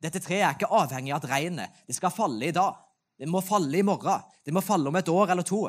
Dette 0.00 0.22
treet 0.24 0.46
er 0.46 0.56
ikke 0.56 0.72
avhengig 0.72 1.12
av 1.12 1.20
at 1.20 1.28
regnet 1.28 1.82
det 1.84 1.96
skal 1.98 2.14
falle 2.14 2.48
i 2.48 2.54
dag. 2.56 2.78
Det 3.20 3.28
må 3.28 3.42
falle 3.44 3.76
i 3.76 3.84
morgen. 3.84 4.24
Det 4.40 4.54
må 4.56 4.62
falle 4.64 4.88
om 4.88 4.96
et 4.96 5.12
år 5.12 5.34
eller 5.34 5.44
to 5.44 5.66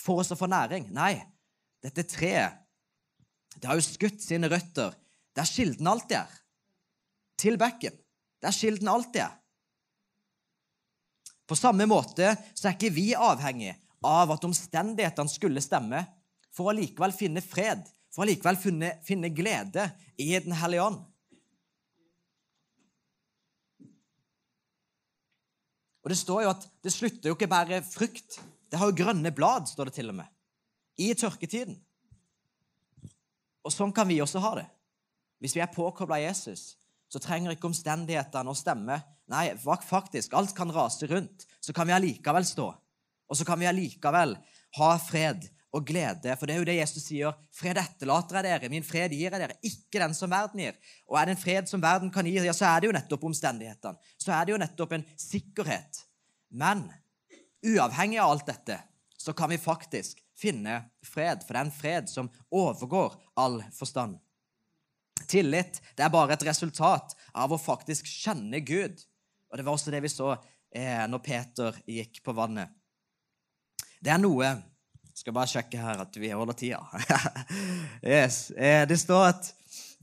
for 0.00 0.22
oss 0.22 0.32
å 0.32 0.38
få 0.38 0.48
næring. 0.48 0.88
Nei, 0.96 1.18
dette 1.84 2.06
treet 2.08 2.64
det 3.60 3.68
har 3.70 3.78
jo 3.78 3.86
skutt 3.86 4.22
sine 4.22 4.50
røtter 4.50 4.94
der 5.34 5.48
kilden 5.48 5.88
alltid 5.90 6.18
er. 6.20 6.34
Til 7.40 7.56
bekken. 7.58 7.94
Der 8.42 8.54
kilden 8.54 8.90
alltid 8.90 9.24
er. 9.24 9.32
På 11.44 11.56
samme 11.58 11.86
måte 11.90 12.30
så 12.54 12.68
er 12.68 12.76
ikke 12.76 12.92
vi 12.94 13.08
avhengig 13.18 13.74
av 14.04 14.30
at 14.34 14.44
omstendighetene 14.46 15.32
skulle 15.32 15.64
stemme, 15.64 16.04
for 16.54 16.70
å 16.70 16.76
likevel 16.76 17.12
finne 17.16 17.42
fred, 17.42 17.82
for 18.14 18.22
å 18.22 18.28
likevel 18.28 18.56
finne, 18.60 18.92
finne 19.04 19.32
glede 19.34 19.88
i 20.20 20.30
Den 20.38 20.54
hellige 20.60 20.84
ånd. 20.84 21.00
Og 26.04 26.12
det 26.12 26.20
står 26.20 26.44
jo 26.44 26.52
at 26.52 26.68
det 26.84 26.92
slutter 26.92 27.32
jo 27.32 27.34
ikke 27.34 27.50
bare 27.50 27.80
frukt. 27.82 28.38
Det 28.68 28.78
har 28.78 28.92
jo 28.92 29.00
grønne 29.00 29.32
blad, 29.34 29.66
står 29.72 29.88
det 29.88 29.98
til 29.98 30.12
og 30.12 30.20
med. 30.20 30.33
I 31.00 31.10
tørketiden. 31.18 31.76
Og 33.64 33.72
sånn 33.72 33.92
kan 33.96 34.08
vi 34.08 34.20
også 34.22 34.42
ha 34.44 34.54
det. 34.60 34.66
Hvis 35.40 35.56
vi 35.56 35.62
er 35.64 35.72
påkobla 35.72 36.20
Jesus, 36.22 36.74
så 37.10 37.20
trenger 37.22 37.54
ikke 37.54 37.68
omstendighetene 37.70 38.50
å 38.50 38.58
stemme. 38.58 39.00
Nei, 39.32 39.46
faktisk, 39.56 40.34
alt 40.36 40.54
kan 40.56 40.72
rase 40.72 41.08
rundt. 41.10 41.46
Så 41.60 41.72
kan 41.76 41.88
vi 41.88 41.96
allikevel 41.96 42.46
stå. 42.46 42.68
Og 43.28 43.38
så 43.38 43.46
kan 43.48 43.60
vi 43.60 43.68
allikevel 43.68 44.36
ha 44.78 44.90
fred 45.00 45.46
og 45.74 45.86
glede. 45.86 46.34
For 46.38 46.46
det 46.46 46.54
er 46.54 46.62
jo 46.62 46.66
det 46.68 46.76
Jesus 46.78 47.06
sier. 47.08 47.36
Fred 47.54 47.78
etterlater 47.80 48.38
jeg 48.38 48.46
dere, 48.46 48.70
min 48.72 48.86
fred 48.86 49.14
gir 49.14 49.30
jeg 49.30 49.42
dere. 49.42 49.58
Ikke 49.66 50.02
den 50.02 50.16
som 50.16 50.32
verden 50.32 50.62
gir. 50.62 50.76
Og 51.10 51.18
er 51.18 51.28
det 51.28 51.36
en 51.36 51.42
fred 51.44 51.70
som 51.70 51.82
verden 51.82 52.12
kan 52.14 52.26
gi, 52.28 52.36
ja, 52.44 52.56
så 52.56 52.68
er 52.70 52.82
det 52.82 52.90
jo 52.90 52.96
nettopp 52.96 53.28
omstendighetene. 53.30 54.12
Så 54.20 54.34
er 54.36 54.44
det 54.44 54.54
jo 54.54 54.60
nettopp 54.62 54.96
en 54.96 55.06
sikkerhet. 55.18 56.04
Men 56.54 56.86
uavhengig 57.64 58.20
av 58.22 58.34
alt 58.34 58.48
dette, 58.52 58.78
så 59.18 59.32
kan 59.36 59.50
vi 59.50 59.58
faktisk 59.58 60.20
finne 60.38 60.80
fred. 61.04 61.44
For 61.44 61.54
det 61.54 61.60
er 61.60 61.68
en 61.68 61.74
fred 61.74 62.10
som 62.10 62.30
overgår 62.50 63.16
all 63.40 63.60
forstand. 63.74 64.18
Tillit 65.30 65.80
det 65.96 66.04
er 66.04 66.12
bare 66.12 66.34
et 66.34 66.46
resultat 66.46 67.14
av 67.32 67.54
å 67.54 67.60
faktisk 67.60 68.08
kjenne 68.10 68.60
Gud. 68.66 68.98
Og 69.50 69.58
Det 69.58 69.64
var 69.64 69.76
også 69.76 69.94
det 69.94 70.02
vi 70.04 70.12
så 70.12 70.34
eh, 70.34 71.04
når 71.08 71.24
Peter 71.24 71.80
gikk 71.86 72.22
på 72.24 72.34
vannet. 72.36 72.72
Det 74.02 74.12
er 74.12 74.20
noe 74.20 74.44
jeg 74.44 75.20
skal 75.22 75.36
bare 75.36 75.48
sjekke 75.48 75.78
her 75.78 76.00
at 76.02 76.16
vi 76.18 76.32
holder 76.34 76.56
tida. 76.58 76.80
yes. 78.02 78.50
Eh, 78.50 78.82
det 78.90 78.98
står 78.98 79.28
at 79.30 79.52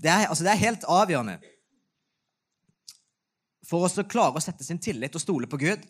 det 0.02 0.10
er, 0.10 0.30
altså 0.32 0.48
det 0.48 0.54
er 0.54 0.64
helt 0.64 0.88
avgjørende 0.88 1.38
for 3.72 3.88
oss 3.88 4.00
å 4.02 4.08
klare 4.08 4.36
å 4.36 4.44
sette 4.44 4.66
sin 4.68 4.82
tillit 4.82 5.16
og 5.16 5.24
stole 5.24 5.48
på 5.48 5.60
Gud, 5.62 5.84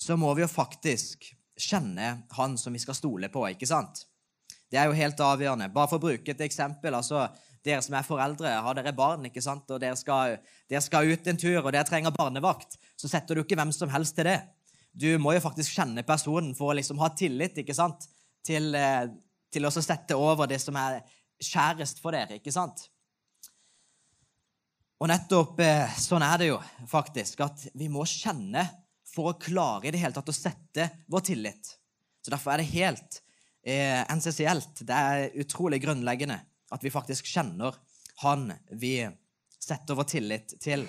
så 0.00 0.16
må 0.20 0.32
vi 0.36 0.44
jo 0.44 0.48
faktisk 0.48 1.28
kjenne 1.56 2.22
Han 2.36 2.58
som 2.58 2.72
vi 2.72 2.82
skal 2.82 2.94
stole 2.94 3.28
på. 3.32 3.46
ikke 3.48 3.66
sant? 3.66 4.04
Det 4.70 4.78
er 4.80 4.88
jo 4.90 4.98
helt 4.98 5.20
avgjørende. 5.20 5.70
Bare 5.72 5.88
for 5.90 6.00
å 6.00 6.06
bruke 6.08 6.32
et 6.32 6.42
eksempel. 6.46 6.94
altså 6.94 7.28
Dere 7.64 7.82
som 7.82 7.96
er 7.98 8.06
foreldre, 8.06 8.50
har 8.62 8.76
dere 8.78 8.92
barn, 8.94 9.24
ikke 9.26 9.42
sant? 9.42 9.70
og 9.74 9.80
dere 9.82 9.96
skal, 9.98 10.36
dere 10.70 10.82
skal 10.84 11.08
ut 11.10 11.26
en 11.26 11.38
tur, 11.40 11.64
og 11.64 11.72
dere 11.72 11.86
trenger 11.88 12.14
barnevakt, 12.14 12.76
så 12.94 13.10
setter 13.10 13.34
du 13.34 13.42
ikke 13.42 13.58
hvem 13.58 13.72
som 13.74 13.90
helst 13.90 14.14
til 14.14 14.28
det. 14.28 14.38
Du 14.94 15.08
må 15.18 15.34
jo 15.34 15.42
faktisk 15.42 15.74
kjenne 15.74 16.04
personen 16.06 16.54
for 16.54 16.70
å 16.70 16.76
liksom 16.78 17.00
ha 17.02 17.10
tillit 17.18 17.58
ikke 17.58 17.74
sant? 17.74 18.06
til, 18.46 18.70
eh, 18.78 19.08
til 19.50 19.66
å 19.66 19.72
sette 19.74 20.14
over 20.14 20.46
det 20.46 20.60
som 20.62 20.76
er 20.78 21.00
kjærest 21.42 21.98
for 21.98 22.14
dere. 22.14 22.38
ikke 22.38 22.54
sant? 22.54 22.86
Og 25.02 25.10
nettopp 25.10 25.58
eh, 25.60 25.98
sånn 26.00 26.24
er 26.24 26.38
det 26.40 26.52
jo 26.52 26.60
faktisk, 26.88 27.42
at 27.44 27.66
vi 27.74 27.90
må 27.92 28.06
kjenne 28.08 28.62
for 29.16 29.30
å 29.32 29.38
klare 29.40 29.88
i 29.88 29.94
det 29.94 30.02
hele 30.02 30.16
tatt 30.16 30.28
å 30.28 30.36
sette 30.36 30.90
vår 31.08 31.24
tillit. 31.30 31.72
Så 32.20 32.32
Derfor 32.34 32.52
er 32.52 32.62
det 32.62 32.72
helt 32.74 33.20
eh, 33.64 34.02
essensielt, 34.02 34.82
det 34.84 34.96
er 34.96 35.38
utrolig 35.40 35.80
grunnleggende, 35.84 36.38
at 36.70 36.84
vi 36.84 36.92
faktisk 36.92 37.28
kjenner 37.30 37.76
Han 38.24 38.48
vi 38.72 39.04
setter 39.60 39.96
vår 39.96 40.06
tillit 40.08 40.54
til. 40.60 40.86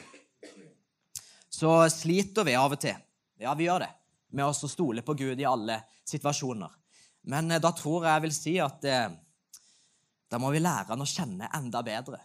Så 1.49 1.89
sliter 1.91 2.45
vi 2.47 2.55
av 2.55 2.71
og 2.71 2.79
til, 2.79 2.95
ja, 3.41 3.53
vi 3.57 3.67
gjør 3.67 3.83
det, 3.83 3.89
med 4.31 4.47
å 4.47 4.69
stole 4.69 5.03
på 5.03 5.15
Gud 5.17 5.39
i 5.39 5.47
alle 5.47 5.81
situasjoner. 6.07 6.71
Men 7.31 7.51
eh, 7.51 7.61
da 7.63 7.71
tror 7.75 8.05
jeg 8.05 8.13
jeg 8.13 8.25
vil 8.27 8.35
si 8.35 8.55
at 8.63 8.87
eh, 8.87 9.07
da 10.27 10.39
må 10.41 10.51
vi 10.51 10.63
lære 10.63 10.91
han 10.91 11.03
å 11.03 11.07
kjenne 11.07 11.49
enda 11.55 11.83
bedre. 11.85 12.19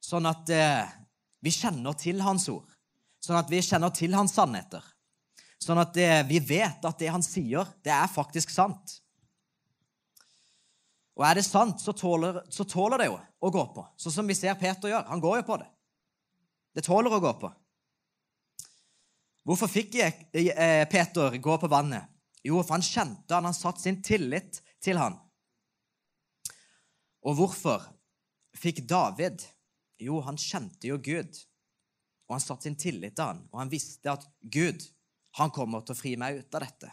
Sånn 0.00 0.28
at 0.28 0.50
eh, 0.54 0.88
vi 1.44 1.52
kjenner 1.52 1.96
til 1.98 2.22
Hans 2.24 2.48
ord. 2.52 2.77
Sånn 3.24 3.38
at 3.40 3.50
vi 3.50 3.60
kjenner 3.64 3.92
til 3.94 4.14
Hans 4.16 4.36
sannheter. 4.36 4.84
Sånn 5.58 5.80
at 5.82 5.92
det, 5.96 6.08
vi 6.28 6.38
vet 6.38 6.84
at 6.86 7.00
det 7.00 7.10
han 7.10 7.24
sier, 7.24 7.66
det 7.82 7.90
er 7.90 8.10
faktisk 8.10 8.52
sant. 8.54 9.00
Og 11.18 11.24
er 11.26 11.40
det 11.40 11.46
sant, 11.46 11.80
så 11.82 11.92
tåler, 11.98 12.44
så 12.54 12.62
tåler 12.68 13.02
det 13.02 13.08
jo 13.08 13.16
å 13.18 13.50
gå 13.50 13.64
på. 13.74 13.82
Sånn 13.98 14.14
som 14.20 14.28
vi 14.30 14.36
ser 14.38 14.54
Peter 14.58 14.92
gjør. 14.92 15.08
Han 15.10 15.22
går 15.22 15.40
jo 15.40 15.46
på 15.48 15.56
det. 15.58 15.66
Det 16.78 16.84
tåler 16.86 17.16
å 17.16 17.22
gå 17.22 17.32
på. 17.40 17.50
Hvorfor 19.48 19.70
fikk 19.72 19.96
eh, 19.98 20.84
Peter 20.92 21.34
gå 21.42 21.56
på 21.58 21.70
vannet? 21.72 22.06
Jo, 22.46 22.60
for 22.62 22.76
han 22.76 22.86
kjente 22.86 23.34
han, 23.34 23.48
han 23.48 23.56
satt 23.56 23.80
sin 23.82 23.98
tillit 24.04 24.60
til 24.84 25.00
han. 25.00 25.16
Og 27.26 27.34
hvorfor 27.40 27.82
fikk 28.54 28.84
David? 28.86 29.42
Jo, 29.98 30.20
han 30.22 30.38
kjente 30.38 30.86
jo 30.92 31.00
Gud, 31.02 31.34
og 32.28 32.36
han 32.36 32.44
satte 32.44 32.68
sin 32.68 32.76
tillit 32.76 33.16
til 33.16 33.24
han, 33.24 33.44
og 33.52 33.62
han 33.62 33.72
visste 33.72 34.12
at 34.12 34.24
Gud, 34.40 34.84
han 35.40 35.52
kommer 35.54 35.84
til 35.84 35.96
å 35.96 35.98
fri 35.98 36.14
meg 36.20 36.42
ut 36.42 36.56
av 36.58 36.64
dette. 36.66 36.90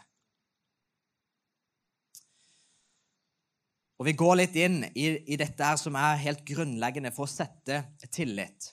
Og 3.96 4.04
Vi 4.08 4.12
går 4.12 4.34
litt 4.42 4.56
inn 4.60 4.82
i, 4.92 5.06
i 5.32 5.36
dette 5.40 5.64
her 5.64 5.76
som 5.80 5.96
er 5.96 6.20
helt 6.20 6.42
grunnleggende 6.48 7.12
for 7.16 7.24
å 7.24 7.32
sette 7.32 7.82
tillit. 8.12 8.72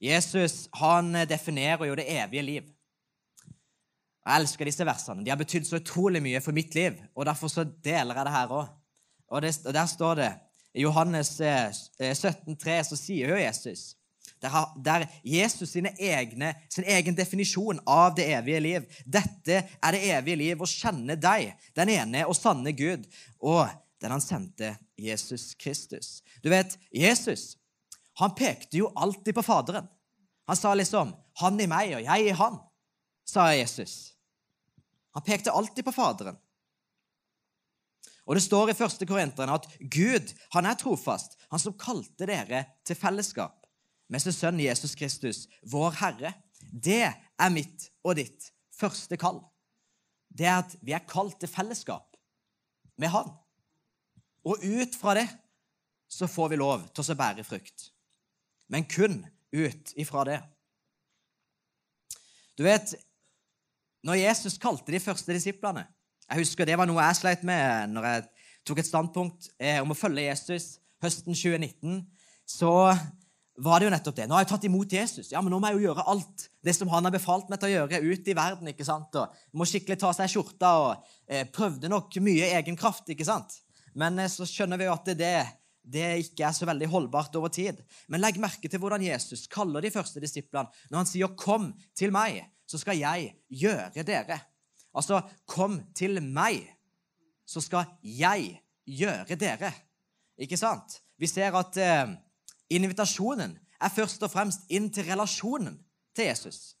Jesus 0.00 0.64
han 0.80 1.12
definerer 1.28 1.90
jo 1.90 1.96
det 1.98 2.08
evige 2.08 2.44
liv. 2.44 2.68
Jeg 4.20 4.36
elsker 4.36 4.68
disse 4.68 4.84
versene. 4.86 5.24
De 5.24 5.32
har 5.32 5.40
betydd 5.40 5.66
så 5.68 5.80
utrolig 5.80 6.22
mye 6.24 6.40
for 6.44 6.56
mitt 6.56 6.74
liv, 6.76 6.96
og 7.16 7.26
derfor 7.28 7.52
så 7.52 7.64
deler 7.64 8.16
jeg 8.16 8.28
det 8.28 8.36
her 8.36 8.52
òg. 8.52 8.70
Og, 9.30 9.44
og, 9.44 9.72
der 9.76 9.86
står 9.88 10.16
det 10.18 10.30
i 10.74 10.84
Johannes 10.84 11.36
17,3 11.40 12.00
eh, 12.00 12.84
så 12.86 12.96
sier 12.98 13.32
jo 13.32 13.40
Jesus 13.40 13.90
der, 14.40 15.06
Jesus 15.24 15.76
egne, 15.76 16.54
sin 16.72 16.84
egen 16.84 17.16
definisjon 17.16 17.80
av 17.86 18.14
det 18.16 18.26
evige 18.32 18.60
liv. 18.60 18.88
Dette 19.04 19.62
er 19.82 19.92
det 19.92 20.02
evige 20.10 20.40
liv, 20.40 20.62
å 20.62 20.68
kjenne 20.68 21.16
deg, 21.20 21.54
den 21.76 21.92
ene 21.92 22.26
og 22.26 22.36
sanne 22.38 22.72
Gud, 22.72 23.06
og 23.38 23.68
den 24.00 24.14
han 24.14 24.24
sendte, 24.24 24.76
Jesus 24.96 25.54
Kristus. 25.60 26.20
Du 26.42 26.48
vet, 26.52 26.78
Jesus 26.92 27.56
han 28.20 28.34
pekte 28.36 28.76
jo 28.76 28.90
alltid 28.96 29.34
på 29.34 29.42
Faderen. 29.42 29.86
Han 30.46 30.56
sa 30.56 30.74
liksom 30.74 31.14
'Han 31.40 31.60
i 31.60 31.66
meg, 31.66 31.94
og 31.94 32.02
jeg 32.02 32.26
i 32.26 32.32
han', 32.36 32.58
sa 33.24 33.54
Jesus. 33.54 34.12
Han 35.14 35.22
pekte 35.22 35.50
alltid 35.50 35.84
på 35.84 35.92
Faderen. 35.92 36.36
Og 38.26 38.34
Det 38.34 38.42
står 38.42 38.68
i 38.68 38.74
1. 38.84 39.08
Korinteren 39.08 39.50
at 39.50 39.66
Gud 39.80 40.34
han 40.52 40.66
er 40.66 40.74
trofast, 40.74 41.38
han 41.50 41.58
som 41.58 41.72
kalte 41.72 42.26
dere 42.26 42.64
til 42.84 42.96
fellesskap 42.96 43.59
med 44.10 44.22
sin 44.22 44.34
sønn 44.34 44.60
Jesus 44.60 44.96
Kristus, 44.98 45.44
vår 45.62 45.94
Herre. 46.00 46.34
Det 46.60 47.06
er 47.06 47.52
mitt 47.54 47.88
og 48.04 48.18
ditt 48.18 48.50
første 48.74 49.16
kall. 49.20 49.40
Det 50.28 50.46
er 50.46 50.60
at 50.62 50.74
vi 50.82 50.94
er 50.94 51.06
kalt 51.08 51.38
til 51.40 51.50
fellesskap 51.50 52.16
med 53.00 53.12
Han. 53.14 53.30
Og 54.46 54.62
ut 54.64 54.96
fra 54.96 55.14
det 55.18 55.28
så 56.10 56.26
får 56.26 56.50
vi 56.50 56.58
lov 56.58 56.88
til 56.94 57.12
å 57.12 57.18
bære 57.18 57.44
frukt. 57.46 57.90
Men 58.70 58.86
kun 58.88 59.22
ut 59.54 59.92
ifra 59.98 60.24
det. 60.26 60.40
Du 62.58 62.64
vet, 62.66 62.94
når 64.06 64.22
Jesus 64.22 64.58
kalte 64.60 64.92
de 64.92 65.00
første 65.00 65.32
disiplene 65.36 65.82
Jeg 66.30 66.40
husker 66.40 66.64
Det 66.64 66.76
var 66.78 66.88
noe 66.88 67.02
jeg 67.04 67.18
sleit 67.18 67.42
med 67.44 67.90
når 67.92 68.06
jeg 68.06 68.22
tok 68.64 68.78
et 68.80 68.88
standpunkt 68.88 69.48
eh, 69.58 69.80
om 69.82 69.92
å 69.92 69.96
følge 69.98 70.28
Jesus 70.28 70.78
høsten 71.02 71.34
2019. 71.34 72.04
Så 72.46 72.70
var 73.56 73.80
det 73.80 73.88
jo 73.88 73.92
nettopp 73.92 74.16
det. 74.16 74.26
Nå 74.28 74.36
har 74.36 74.44
jeg 74.44 74.50
tatt 74.52 74.66
imot 74.68 74.92
Jesus. 74.94 75.30
Ja, 75.32 75.40
men 75.42 75.52
nå 75.52 75.58
må 75.60 75.70
jeg 75.70 75.80
jo 75.80 75.88
gjøre 75.88 76.06
alt 76.12 76.46
det 76.64 76.74
som 76.76 76.90
han 76.92 77.04
har 77.04 77.14
befalt 77.14 77.50
meg 77.50 77.60
til 77.60 77.70
å 77.70 77.72
gjøre 77.74 78.00
ute 78.06 78.32
i 78.32 78.36
verden. 78.36 78.70
ikke 78.72 78.86
sant? 78.86 79.16
Og 79.18 79.56
Må 79.58 79.66
skikkelig 79.68 79.98
ta 80.00 80.12
seg 80.16 80.30
skjorta 80.32 80.70
og 80.80 81.10
eh, 81.26 81.46
prøvde 81.50 81.90
nok 81.92 82.20
mye 82.24 82.52
egen 82.60 82.78
kraft. 82.78 83.10
ikke 83.10 83.26
sant? 83.28 83.58
Men 83.98 84.18
eh, 84.18 84.30
så 84.32 84.48
skjønner 84.48 84.80
vi 84.80 84.86
jo 84.88 84.94
at 84.94 85.10
det, 85.18 85.34
det 85.82 86.06
ikke 86.24 86.46
er 86.48 86.56
så 86.56 86.68
veldig 86.70 86.88
holdbart 86.92 87.36
over 87.40 87.52
tid. 87.52 87.82
Men 88.08 88.22
legg 88.24 88.40
merke 88.40 88.70
til 88.70 88.80
hvordan 88.80 89.04
Jesus 89.04 89.44
kaller 89.50 89.84
de 89.84 89.92
første 89.92 90.22
disiplene 90.22 90.70
når 90.88 91.02
han 91.02 91.10
sier 91.10 91.36
'kom 91.36 91.72
til 91.98 92.14
meg' 92.14 92.44
så 92.70 92.78
skal 92.78 93.00
jeg 93.00 93.32
gjøre 93.50 94.04
dere. 94.06 94.38
Altså, 94.94 95.20
kom 95.46 95.80
til 95.94 96.20
meg, 96.22 96.62
så 97.46 97.62
skal 97.62 97.96
jeg 98.02 98.60
gjøre 98.86 99.38
dere. 99.38 99.72
Ikke 100.38 100.58
sant? 100.58 101.00
Vi 101.18 101.28
ser 101.30 101.54
at 101.58 101.76
eh, 101.82 102.12
invitasjonen 102.70 103.56
er 103.80 103.94
først 103.94 104.22
og 104.22 104.32
fremst 104.32 104.68
inn 104.70 104.90
til 104.92 105.08
relasjonen 105.08 105.78
til 106.16 106.30
Jesus. 106.30 106.76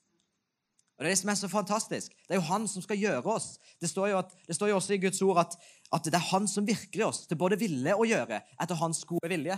Og 1.00 1.04
Det 1.04 1.08
er 1.08 1.14
det 1.14 1.20
som 1.22 1.30
er 1.32 1.38
så 1.40 1.48
fantastisk. 1.48 2.12
Det 2.28 2.34
er 2.34 2.40
jo 2.42 2.48
han 2.50 2.66
som 2.68 2.82
skal 2.84 2.98
gjøre 3.00 3.32
oss. 3.32 3.54
Det 3.80 3.88
står 3.88 4.10
jo, 4.10 4.18
at, 4.20 4.34
det 4.46 4.56
står 4.56 4.68
jo 4.68 4.76
også 4.76 4.92
i 4.94 5.00
Guds 5.00 5.22
ord 5.24 5.38
at, 5.40 5.54
at 5.96 6.04
det 6.04 6.18
er 6.18 6.26
han 6.28 6.48
som 6.50 6.66
virker 6.68 7.00
i 7.00 7.06
oss 7.06 7.22
til 7.26 7.38
både 7.40 7.56
ville 7.58 7.94
og 7.96 8.04
gjøre 8.04 8.42
etter 8.60 8.76
hans 8.82 9.00
gode 9.08 9.30
vilje. 9.32 9.56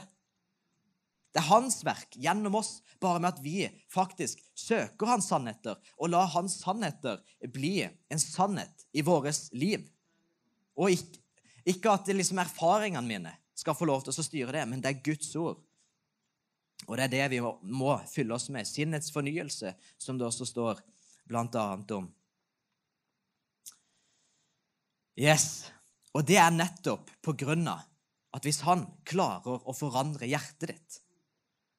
Det 1.33 1.41
er 1.41 1.49
hans 1.49 1.81
verk 1.83 2.15
gjennom 2.15 2.61
oss, 2.61 2.77
bare 3.01 3.19
med 3.19 3.33
at 3.33 3.43
vi 3.43 3.65
faktisk 3.91 4.39
søker 4.55 5.09
hans 5.09 5.33
sannheter 5.33 5.81
og 5.97 6.13
lar 6.13 6.31
hans 6.31 6.61
sannheter 6.61 7.19
bli 7.51 7.89
en 7.89 8.23
sannhet 8.23 8.87
i 8.93 9.03
vårt 9.03 9.49
liv. 9.57 9.83
Og 10.79 10.93
ikke, 10.95 11.19
ikke 11.75 11.97
at 11.97 12.13
liksom 12.15 12.39
erfaringene 12.39 13.09
mine 13.09 13.35
skal 13.59 13.75
få 13.75 13.89
lov 13.91 14.05
til 14.05 14.15
å 14.15 14.27
styre 14.29 14.55
det, 14.55 14.67
men 14.69 14.85
det 14.85 14.93
er 14.93 15.05
Guds 15.11 15.35
ord. 15.35 15.59
Og 16.89 16.97
det 16.99 17.07
er 17.07 17.13
det 17.13 17.29
vi 17.37 17.41
må, 17.43 17.93
fylle 18.11 18.35
oss 18.35 18.49
med. 18.55 18.67
Sinnets 18.69 19.13
fornyelse, 19.15 19.75
som 19.99 20.19
det 20.19 20.27
også 20.27 20.49
står 20.49 20.83
blant 21.31 21.55
annet 21.59 21.95
om. 21.97 22.09
Yes, 25.19 25.71
Og 26.13 26.27
det 26.29 26.37
er 26.41 26.53
nettopp 26.53 27.09
på 27.25 27.33
grunn 27.41 27.65
av 27.69 27.87
at 28.37 28.45
hvis 28.45 28.63
han 28.67 28.83
klarer 29.09 29.65
å 29.65 29.73
forandre 29.77 30.29
hjertet 30.29 30.73
ditt, 30.73 30.99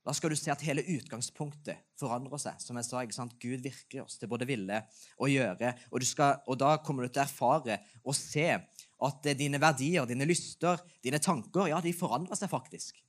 da 0.03 0.11
skal 0.11 0.33
du 0.33 0.35
se 0.35 0.51
at 0.51 0.63
hele 0.65 0.83
utgangspunktet 0.97 1.79
forandrer 1.99 2.41
seg. 2.41 2.57
Som 2.59 2.79
jeg 2.79 2.87
sa, 2.89 3.03
ikke 3.03 3.15
sant? 3.15 3.37
Gud 3.39 3.63
virker 3.63 4.03
oss 4.03 4.17
til 4.19 4.29
både 4.31 4.47
ville 4.49 4.81
og 5.15 5.31
gjøre. 5.31 5.71
Og, 5.93 6.03
skal, 6.07 6.41
og 6.49 6.59
da 6.59 6.73
kommer 6.83 7.05
du 7.05 7.13
til 7.13 7.21
å 7.21 7.27
erfare 7.27 7.77
og 8.03 8.17
se 8.17 8.49
at 8.53 9.29
dine 9.39 9.61
verdier, 9.63 10.07
dine 10.09 10.27
lyster, 10.27 10.81
dine 11.03 11.21
tanker, 11.23 11.69
ja, 11.71 11.79
de 11.83 11.95
forandrer 11.95 12.39
seg 12.39 12.51
faktisk. 12.51 12.99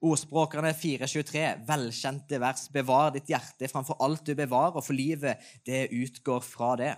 Ordspråkerne 0.00 0.72
4.23, 0.72 1.66
velkjente 1.68 2.38
vers. 2.40 2.68
Bevar 2.72 3.10
ditt 3.12 3.28
hjerte 3.28 3.68
framfor 3.68 3.98
alt 4.00 4.24
du 4.24 4.34
bevarer, 4.34 4.80
for 4.80 4.96
livet, 4.96 5.42
det 5.64 5.90
utgår 5.92 6.40
fra 6.44 6.74
det. 6.80 6.94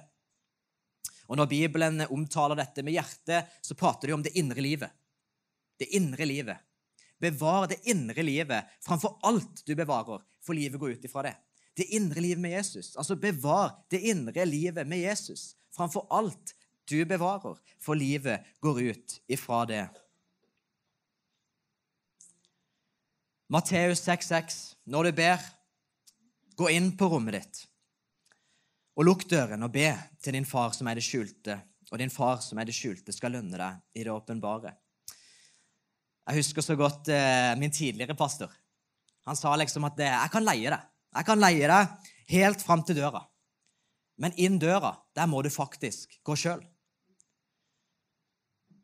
Og 1.27 1.39
Når 1.39 1.49
Bibelen 1.51 2.05
omtaler 2.11 2.59
dette 2.59 2.85
med 2.87 2.95
hjertet, 2.95 3.51
så 3.63 3.75
prater 3.79 4.09
de 4.09 4.15
om 4.15 4.23
det 4.23 4.35
indre 4.39 4.63
livet. 4.63 4.93
Det 5.79 5.89
indre 5.97 6.29
livet. 6.29 6.63
Bevar 7.19 7.67
det 7.71 7.81
indre 7.91 8.23
livet 8.23 8.71
framfor 8.83 9.19
alt 9.27 9.65
du 9.67 9.75
bevarer, 9.79 10.23
for 10.43 10.55
livet 10.55 10.79
går 10.79 10.99
ut 10.99 11.05
ifra 11.07 11.27
det. 11.27 11.35
Det 11.75 11.89
indre 11.97 12.21
livet 12.21 12.43
med 12.43 12.55
Jesus. 12.55 12.97
Altså 12.97 13.17
bevar 13.17 13.79
det 13.91 14.03
indre 14.13 14.45
livet 14.47 14.87
med 14.87 15.03
Jesus 15.03 15.55
framfor 15.75 16.07
alt 16.11 16.55
du 16.91 17.05
bevarer, 17.09 17.59
for 17.81 17.99
livet 17.99 18.47
går 18.61 18.81
ut 18.93 19.19
ifra 19.31 19.65
det. 19.67 19.87
Matteus 23.53 24.01
6,6. 24.07 24.55
Når 24.89 25.11
du 25.11 25.13
ber, 25.19 25.43
gå 26.57 26.71
inn 26.73 26.95
på 26.97 27.11
rommet 27.13 27.37
ditt 27.37 27.59
og 28.93 29.07
lukk 29.09 29.27
døren 29.29 29.65
og 29.65 29.73
be 29.73 29.91
til 30.21 30.37
din 30.37 30.47
far 30.49 30.73
som 30.77 30.89
er 30.89 30.99
det 30.99 31.05
skjulte, 31.05 31.55
og 31.89 32.01
din 32.01 32.13
far 32.13 32.43
som 32.45 32.59
er 32.61 32.69
det 32.69 32.75
skjulte, 32.77 33.13
skal 33.13 33.33
lønne 33.37 33.57
deg 33.57 34.01
i 34.01 34.05
det 34.05 34.13
åpenbare. 34.13 34.73
Jeg 36.29 36.39
husker 36.39 36.65
så 36.65 36.77
godt 36.77 37.09
eh, 37.13 37.53
min 37.61 37.73
tidligere 37.73 38.17
pastor. 38.17 38.53
Han 39.29 39.37
sa 39.37 39.55
liksom 39.57 39.85
at 39.85 39.99
'jeg 39.99 40.31
kan 40.33 40.45
leie 40.45 40.71
deg'. 40.71 40.89
Jeg 41.17 41.25
kan 41.25 41.41
leie 41.41 41.69
deg 41.69 41.89
helt 42.29 42.63
fram 42.63 42.83
til 42.85 42.97
døra. 42.97 43.27
Men 44.19 44.33
inn 44.37 44.59
døra, 44.59 44.97
der 45.15 45.27
må 45.27 45.43
du 45.43 45.51
faktisk 45.51 46.21
gå 46.25 46.37
sjøl. 46.37 46.65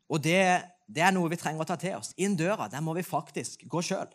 Og 0.09 0.21
det, 0.21 0.65
det, 0.87 1.01
er 1.01 1.11
noe 1.11 1.29
vi 1.29 1.37
trenger 1.37 1.61
å 1.61 1.65
ta 1.65 1.75
til 1.75 1.95
oss. 1.95 2.13
Inn 2.17 2.35
døra, 2.35 2.67
der 2.67 2.81
må 2.81 2.93
vi 2.93 3.03
faktisk 3.03 3.65
gå 3.69 3.81
sjøl. 3.81 4.09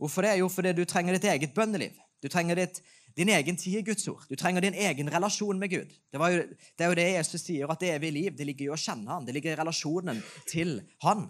Hvorfor 0.00 0.24
det? 0.24 0.38
Jo, 0.40 0.48
fordi 0.48 0.72
du 0.72 0.86
trenger 0.88 1.16
ditt 1.16 1.28
eget 1.28 1.52
bønneliv. 1.56 1.96
Du 2.24 2.28
trenger 2.32 2.56
ditt, 2.56 2.80
din 3.16 3.28
egen 3.32 3.58
tid 3.60 3.80
i 3.80 3.84
Guds 3.84 4.06
ord. 4.08 4.22
Du 4.28 4.36
trenger 4.38 4.64
din 4.64 4.76
egen 4.76 5.10
relasjon 5.12 5.58
med 5.60 5.72
Gud. 5.72 5.90
Det, 6.12 6.20
jo, 6.20 6.46
det, 6.48 6.84
er 6.84 6.88
jo 6.88 6.96
det 6.96 7.08
Jesus 7.18 7.44
sier, 7.44 7.68
at 7.68 7.82
det 7.82 7.92
evige 7.94 8.16
liv 8.16 8.38
det 8.38 8.46
ligger 8.48 8.68
i 8.68 8.72
å 8.72 8.80
kjenne 8.80 9.12
han. 9.12 9.26
Det 9.28 9.34
ligger 9.36 9.52
i 9.52 9.60
relasjonen 9.60 10.22
til 10.48 10.78
han. 11.04 11.26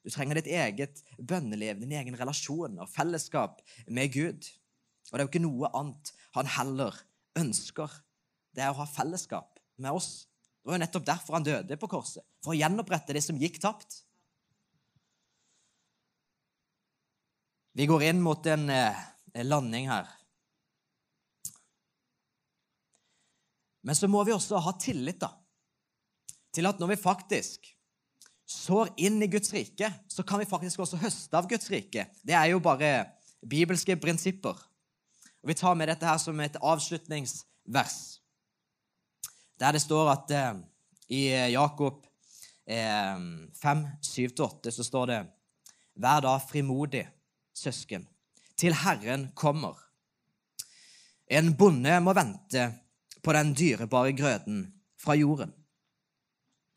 Du 0.00 0.08
trenger 0.14 0.40
ditt 0.40 0.48
eget 0.48 1.02
bønneliv, 1.20 1.76
din 1.82 1.92
egen 1.98 2.16
relasjon 2.16 2.80
og 2.80 2.88
fellesskap 2.88 3.60
med 3.92 4.14
Gud. 4.16 4.48
Og 5.10 5.12
det 5.12 5.20
er 5.20 5.26
jo 5.26 5.32
ikke 5.34 5.44
noe 5.44 5.72
annet 5.76 6.12
han 6.38 6.48
heller 6.56 6.96
ønsker. 7.36 7.92
Det 8.56 8.64
er 8.64 8.72
å 8.72 8.80
ha 8.80 8.88
fellesskap 8.88 9.60
med 9.76 9.92
oss. 9.92 10.24
Det 10.62 10.70
var 10.70 10.78
jo 10.78 10.84
nettopp 10.86 11.08
derfor 11.10 11.36
han 11.36 11.44
døde 11.44 11.76
på 11.80 11.90
korset. 11.90 12.24
For 12.44 12.54
å 12.54 12.58
gjenopprette 12.58 13.12
det 13.16 13.24
som 13.24 13.36
gikk 13.40 13.60
tapt. 13.60 14.06
Vi 17.78 17.86
går 17.86 18.02
inn 18.02 18.18
mot 18.18 18.46
en 18.50 18.70
eh, 18.74 18.94
landing 19.46 19.84
her. 19.86 20.06
Men 23.86 23.94
så 23.94 24.08
må 24.10 24.24
vi 24.26 24.32
også 24.34 24.58
ha 24.58 24.72
tillit 24.82 25.20
da, 25.22 25.28
til 26.50 26.66
at 26.66 26.80
når 26.82 26.90
vi 26.90 26.96
faktisk 26.98 27.68
sår 28.50 28.90
inn 28.98 29.22
i 29.22 29.28
Guds 29.30 29.52
rike, 29.54 29.92
så 30.10 30.24
kan 30.26 30.42
vi 30.42 30.48
faktisk 30.50 30.82
også 30.82 30.98
høste 30.98 31.38
av 31.38 31.46
Guds 31.46 31.70
rike. 31.70 32.08
Det 32.26 32.34
er 32.34 32.48
jo 32.50 32.58
bare 32.64 32.90
bibelske 33.46 33.94
prinsipper. 34.02 34.58
Og 35.38 35.52
Vi 35.52 35.54
tar 35.54 35.76
med 35.78 35.86
dette 35.92 36.08
her 36.08 36.18
som 36.18 36.40
et 36.42 36.58
avslutningsvers, 36.58 37.98
der 39.54 39.78
det 39.78 39.84
står 39.84 40.10
at 40.16 40.34
eh, 40.34 40.58
i 41.14 41.22
Jakob 41.54 42.02
eh, 42.66 43.22
5, 43.62 43.86
7-8 44.02 44.74
så 44.74 44.88
står 44.90 45.06
det 45.12 45.20
Vær 45.94 46.26
da 46.26 46.34
frimodig 46.42 47.04
søsken, 47.58 48.06
til 48.58 48.74
Herren 48.74 49.28
kommer. 49.38 49.76
En 51.28 51.52
bonde 51.58 51.98
må 52.00 52.14
vente 52.16 52.70
på 53.22 53.34
den 53.36 53.52
dyrebare 53.56 54.14
grøden 54.16 54.62
fra 54.98 55.16
jorden 55.18 55.52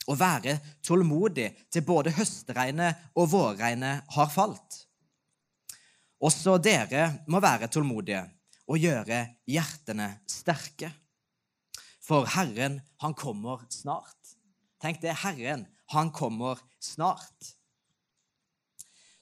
og 0.10 0.17
være 0.20 0.58
tålmodig 0.84 1.52
til 1.72 1.86
både 1.86 2.13
høstregnet 2.17 3.12
og 3.15 3.30
vårregnet 3.32 4.08
har 4.15 4.32
falt. 4.34 4.82
Også 6.22 6.58
dere 6.62 7.24
må 7.32 7.39
være 7.41 7.70
tålmodige 7.72 8.24
og 8.67 8.82
gjøre 8.82 9.24
hjertene 9.50 10.10
sterke. 10.30 10.91
For 12.02 12.28
Herren, 12.34 12.80
han 13.02 13.13
kommer 13.13 13.63
snart. 13.72 14.36
Tenk 14.82 15.02
det, 15.04 15.15
Herren, 15.22 15.67
han 15.94 16.12
kommer 16.12 16.60
snart 16.82 17.54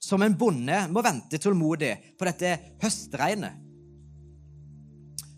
som 0.09 0.21
en 0.25 0.35
bonde 0.37 0.77
må 0.89 1.03
vente 1.05 1.37
tålmodig 1.41 1.91
på 2.17 2.27
dette 2.27 2.53
høstregnet, 2.81 3.65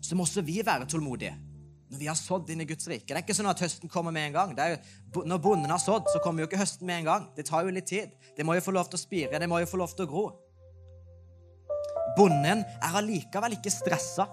så 0.02 0.16
må 0.16 0.24
også 0.26 0.44
vi 0.44 0.60
være 0.64 0.88
tålmodige 0.90 1.34
når 1.92 2.00
vi 2.00 2.08
har 2.08 2.16
sådd 2.16 2.48
inn 2.48 2.62
i 2.64 2.66
Guds 2.68 2.88
rike. 2.88 3.04
Det 3.10 3.18
er 3.18 3.20
ikke 3.20 3.34
sånn 3.36 3.50
at 3.50 3.60
høsten 3.60 3.90
kommer 3.92 4.14
med 4.16 4.30
en 4.30 4.36
gang. 4.36 4.52
Jo, 4.56 5.24
når 5.28 5.40
bonden 5.44 5.68
har 5.74 5.80
sådd, 5.80 6.06
så 6.08 6.22
kommer 6.24 6.40
jo 6.40 6.48
ikke 6.48 6.62
høsten 6.62 6.88
med 6.88 7.02
en 7.02 7.08
gang. 7.10 7.26
Det 7.36 7.44
tar 7.44 7.66
jo 7.66 7.74
litt 7.76 7.90
tid. 7.90 8.14
Det 8.32 8.46
må 8.48 8.56
jo 8.56 8.62
få 8.64 8.72
lov 8.72 8.88
til 8.88 8.96
å 8.96 9.02
spire, 9.02 9.40
det 9.42 9.48
må 9.50 9.60
jo 9.60 9.68
få 9.68 9.80
lov 9.82 9.92
til 9.92 10.06
å 10.06 10.08
gro. 10.08 10.22
Bonden 12.16 12.64
er 12.64 12.96
allikevel 12.96 13.58
ikke 13.58 13.72
stressa. 13.72 14.24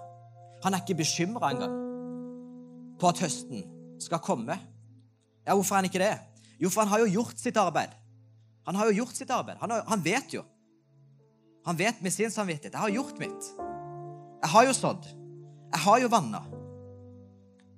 Han 0.64 0.72
er 0.72 0.80
ikke 0.80 1.02
bekymra 1.02 1.52
engang 1.52 1.76
på 3.00 3.12
at 3.12 3.20
høsten 3.26 3.68
skal 4.00 4.24
komme. 4.24 4.56
Ja, 5.44 5.52
Hvorfor 5.52 5.76
er 5.76 5.82
han 5.82 5.90
ikke 5.90 6.00
det? 6.00 6.14
Jo, 6.60 6.72
for 6.72 6.84
han 6.84 6.92
har 6.94 7.04
jo 7.04 7.12
gjort 7.20 7.40
sitt 7.40 7.60
arbeid. 7.60 7.92
Han 8.70 8.76
har 8.76 8.86
jo 8.86 9.00
gjort 9.00 9.16
sitt 9.18 9.30
arbeid. 9.34 9.56
Han, 9.58 9.72
har, 9.74 9.80
han 9.86 10.02
vet 10.02 10.30
jo. 10.30 10.44
Han 11.66 11.74
vet 11.74 12.02
med 12.06 12.12
sin 12.14 12.30
samvittighet. 12.30 12.76
'Jeg 12.76 12.80
har 12.80 12.92
gjort 12.94 13.18
mitt. 13.18 13.48
Jeg 14.44 14.50
har 14.52 14.66
jo 14.68 14.74
sådd. 14.78 15.08
Jeg 15.72 15.80
har 15.82 15.98
jo 15.98 16.10
vanna.' 16.12 16.44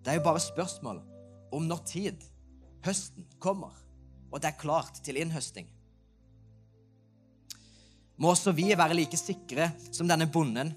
Det 0.05 0.13
er 0.13 0.19
jo 0.19 0.25
bare 0.27 0.43
spørsmål 0.45 1.01
om 1.49 1.65
når 1.65 1.81
tid 1.89 2.27
høsten 2.85 3.25
kommer, 3.41 3.73
og 4.29 4.43
det 4.43 4.51
er 4.51 4.61
klart 4.61 5.01
til 5.01 5.17
innhøsting. 5.17 5.71
Må 8.21 8.35
også 8.37 8.53
vi 8.53 8.69
være 8.77 8.99
like 8.99 9.17
sikre 9.17 9.71
som 9.89 10.11
denne 10.13 10.29
bonden 10.29 10.75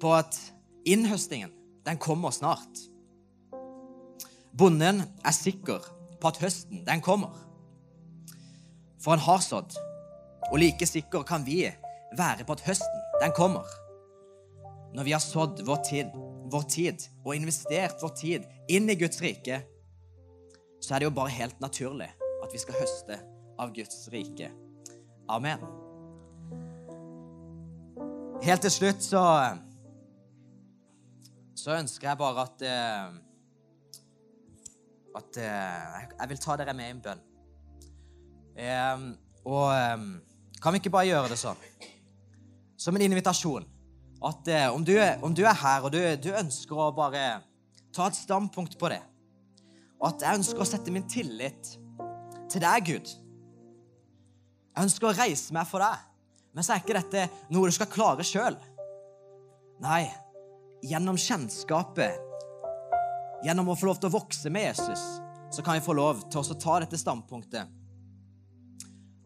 på 0.00 0.14
at 0.16 0.40
innhøstingen, 0.88 1.52
den 1.84 2.00
kommer 2.00 2.32
snart. 2.32 2.80
Bonden 4.56 5.04
er 5.20 5.36
sikker 5.36 5.84
på 6.16 6.32
at 6.32 6.40
høsten, 6.40 6.86
den 6.88 7.04
kommer. 7.04 7.36
For 9.02 9.16
han 9.16 9.24
har 9.26 9.42
sådd. 9.44 9.76
Og 10.52 10.58
like 10.62 10.86
sikker 10.86 11.24
kan 11.26 11.46
vi 11.46 11.64
være 12.16 12.46
på 12.46 12.56
at 12.56 12.64
høsten, 12.66 13.02
den 13.22 13.34
kommer. 13.36 13.66
Når 14.94 15.04
vi 15.04 15.12
har 15.12 15.20
sådd 15.20 15.64
vår 15.66 15.82
tid, 15.88 16.12
vår 16.52 16.68
tid 16.70 17.08
og 17.24 17.34
investert 17.36 18.02
vår 18.02 18.14
tid 18.16 18.46
inn 18.72 18.88
i 18.90 18.96
Guds 18.96 19.20
rike, 19.22 19.60
så 20.80 20.94
er 20.94 21.02
det 21.02 21.08
jo 21.08 21.16
bare 21.16 21.34
helt 21.34 21.60
naturlig 21.60 22.08
at 22.44 22.52
vi 22.52 22.62
skal 22.62 22.78
høste 22.78 23.18
av 23.58 23.74
Guds 23.74 24.06
rike. 24.12 24.50
Amen. 25.28 25.60
Helt 28.44 28.62
til 28.62 28.70
slutt 28.70 29.02
så 29.02 29.22
så 31.56 31.74
ønsker 31.80 32.12
jeg 32.12 32.18
bare 32.20 32.44
at 32.46 32.62
eh, 32.62 33.14
at 35.16 35.38
eh, 35.40 36.04
jeg 36.20 36.28
vil 36.30 36.42
ta 36.44 36.56
dere 36.60 36.74
med 36.76 36.90
i 36.90 36.94
en 36.94 37.00
bønn. 37.02 37.22
Um, 38.56 39.10
og 39.44 39.68
um, 39.68 40.04
kan 40.62 40.72
vi 40.72 40.80
ikke 40.80 40.92
bare 40.94 41.10
gjøre 41.10 41.28
det 41.34 41.36
sånn? 41.36 41.58
Som 42.80 42.96
en 42.96 43.04
invitasjon. 43.04 43.66
At 44.24 44.48
uh, 44.48 44.68
om, 44.72 44.84
du, 44.84 44.94
om, 44.96 45.34
du, 45.36 45.42
er 45.44 45.58
her, 45.60 45.84
og 45.84 45.92
du, 45.92 46.00
du, 46.16 46.30
ønsker 46.32 46.80
å 46.80 46.88
bare 46.96 47.26
ta 47.92 48.08
et 48.08 48.16
standpunkt 48.16 48.78
på 48.80 48.88
det 48.92 49.02
Og 50.00 50.08
at 50.08 50.24
jeg 50.24 50.40
ønsker 50.40 50.64
å 50.64 50.68
sette 50.68 50.92
min 50.92 51.04
tillit 51.08 51.76
til 52.48 52.62
deg, 52.62 52.88
Gud. 52.88 53.12
Jeg 54.72 54.88
ønsker 54.88 55.10
å 55.10 55.16
reise 55.16 55.52
meg 55.56 55.68
for 55.68 55.84
deg. 55.84 56.04
Men 56.56 56.64
så 56.64 56.72
er 56.72 56.80
ikke 56.80 56.96
dette 56.96 57.28
noe 57.52 57.68
du 57.68 57.76
skal 57.76 57.90
klare 57.92 58.24
sjøl. 58.24 58.56
Nei, 59.84 60.06
gjennom 60.86 61.18
kjennskapet, 61.20 62.22
gjennom 63.44 63.68
å 63.68 63.76
få 63.76 63.90
lov 63.90 64.00
til 64.00 64.08
å 64.08 64.16
vokse 64.16 64.52
med 64.52 64.70
Jesus, 64.70 65.02
så 65.52 65.64
kan 65.64 65.76
vi 65.76 65.84
få 65.84 65.96
lov 65.96 66.24
til 66.32 66.40
å 66.40 66.60
ta 66.60 66.78
dette 66.80 67.00
standpunktet 67.00 67.75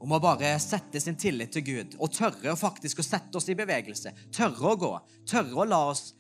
om 0.01 0.17
å 0.17 0.21
bare 0.23 0.55
sette 0.63 1.01
sin 1.01 1.19
tillit 1.21 1.53
til 1.53 1.65
Gud 1.67 1.97
og 1.99 2.13
tørre 2.17 2.57
faktisk 2.57 3.03
å 3.03 3.07
sette 3.07 3.37
oss 3.37 3.49
i 3.53 3.59
bevegelse. 3.59 4.13
Tørre 4.33 4.73
å 4.73 4.79
gå. 4.81 4.93
Tørre 5.29 5.61
å 5.61 5.69
la 5.69 5.85
oss 5.93 6.11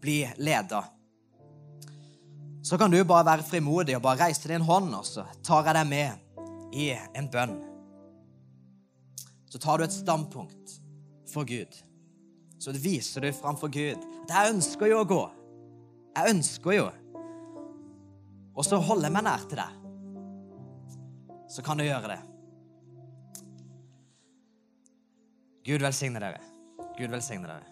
bli 0.00 0.22
leda, 0.40 0.84
så 2.62 2.78
kan 2.78 2.90
du 2.90 3.04
bare 3.04 3.24
være 3.24 3.44
frimodig 3.44 3.96
og 3.96 4.02
bare 4.04 4.26
reise 4.26 4.48
din 4.48 4.64
hånd, 4.64 4.92
og 4.94 5.04
så 5.08 5.24
tar 5.44 5.64
jeg 5.64 5.76
deg 5.78 5.88
med 5.88 6.76
i 6.76 6.90
en 7.16 7.28
bønn. 7.32 7.56
Så 9.50 9.58
tar 9.58 9.80
du 9.80 9.86
et 9.86 9.94
standpunkt 9.94 10.76
for 11.32 11.48
Gud. 11.48 11.72
Så 12.60 12.74
viser 12.76 13.24
du 13.24 13.32
framfor 13.32 13.72
Gud 13.72 14.04
at 14.26 14.34
jeg 14.34 14.54
ønsker 14.54 14.92
jo 14.92 15.00
å 15.00 15.08
gå. 15.08 15.22
Jeg 16.18 16.34
ønsker 16.34 16.76
jo. 16.76 16.88
Og 18.52 18.66
så 18.66 18.76
holder 18.76 19.08
jeg 19.08 19.16
meg 19.16 19.24
nær 19.24 19.46
til 19.48 19.62
deg. 19.62 19.78
Så 21.50 21.64
kan 21.66 21.80
du 21.80 21.86
gjøre 21.86 22.12
det. 22.12 22.20
Gud 25.70 25.82
velsigne 25.86 26.18
dere. 26.18 26.40
Gud 26.98 27.12
velsigne 27.14 27.46
dere. 27.46 27.66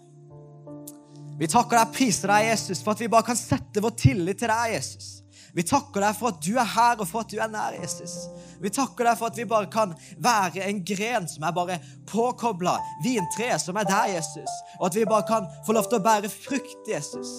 Vi 1.38 1.46
takker 1.50 1.78
deg 1.80 1.94
priser 1.94 2.30
deg, 2.30 2.50
Jesus, 2.52 2.82
for 2.82 2.94
at 2.94 3.00
vi 3.02 3.08
bare 3.10 3.26
kan 3.26 3.38
sette 3.38 3.82
vår 3.82 3.94
tillit 3.98 4.38
til 4.38 4.50
deg, 4.50 4.74
Jesus. 4.76 5.08
Vi 5.54 5.64
takker 5.66 6.04
deg 6.04 6.14
for 6.18 6.30
at 6.30 6.38
du 6.44 6.52
er 6.60 6.68
her, 6.76 7.00
og 7.00 7.08
for 7.08 7.24
at 7.24 7.32
du 7.32 7.40
er 7.42 7.50
nær, 7.50 7.74
Jesus. 7.78 8.14
Vi 8.62 8.70
takker 8.74 9.08
deg 9.08 9.18
for 9.18 9.32
at 9.32 9.38
vi 9.38 9.46
bare 9.48 9.66
kan 9.72 9.94
være 10.22 10.68
en 10.68 10.82
gren 10.86 11.26
som 11.30 11.46
er 11.48 11.56
bare 11.56 11.80
påkobla 12.10 12.76
vintreet 13.02 13.62
som 13.64 13.78
er 13.80 13.88
der, 13.88 14.12
Jesus. 14.18 14.54
Og 14.78 14.88
at 14.90 15.00
vi 15.00 15.08
bare 15.08 15.26
kan 15.26 15.50
få 15.66 15.74
lov 15.74 15.88
til 15.88 15.98
å 15.98 16.04
bære 16.04 16.30
frukt, 16.30 16.78
Jesus. 16.90 17.32